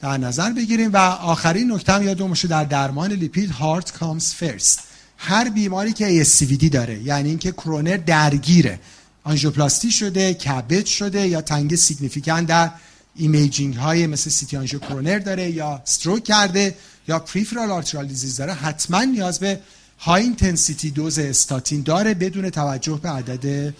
[0.00, 4.80] در نظر بگیریم و آخرین نکته هم یادمون در درمان لیپید heart comes first.
[5.18, 8.80] هر بیماری که ASCVD داره یعنی اینکه کرونر درگیره
[9.24, 12.70] آنژیوپلاستی شده CABG شده یا تنگ significant در
[13.16, 16.74] imaging های مثل CT آنژیو کرونر داره یا stroke کرده
[17.08, 19.60] یا peripheral arterial disease داره حتما نیاز به
[20.00, 23.74] high intensity dose استاتین داره بدون توجه به عدد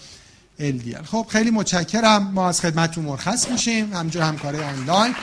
[0.61, 2.31] LDL خب خیلی متشکرم.
[2.33, 3.93] ما از خدمتتون مرخص میشیم.
[3.93, 5.14] همینجور همکاره آنلاین.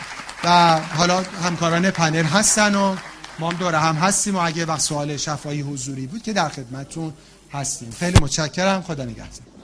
[0.44, 2.96] و حالا همکاران پنل هستن و
[3.40, 7.14] ما هم دوره هم هستیم و اگه وقت سوال شفایی حضوری بود که در خدمتتون
[7.54, 7.92] هستیم.
[8.00, 8.82] خیلی متشکرم.
[8.82, 9.55] خدا نگهدار.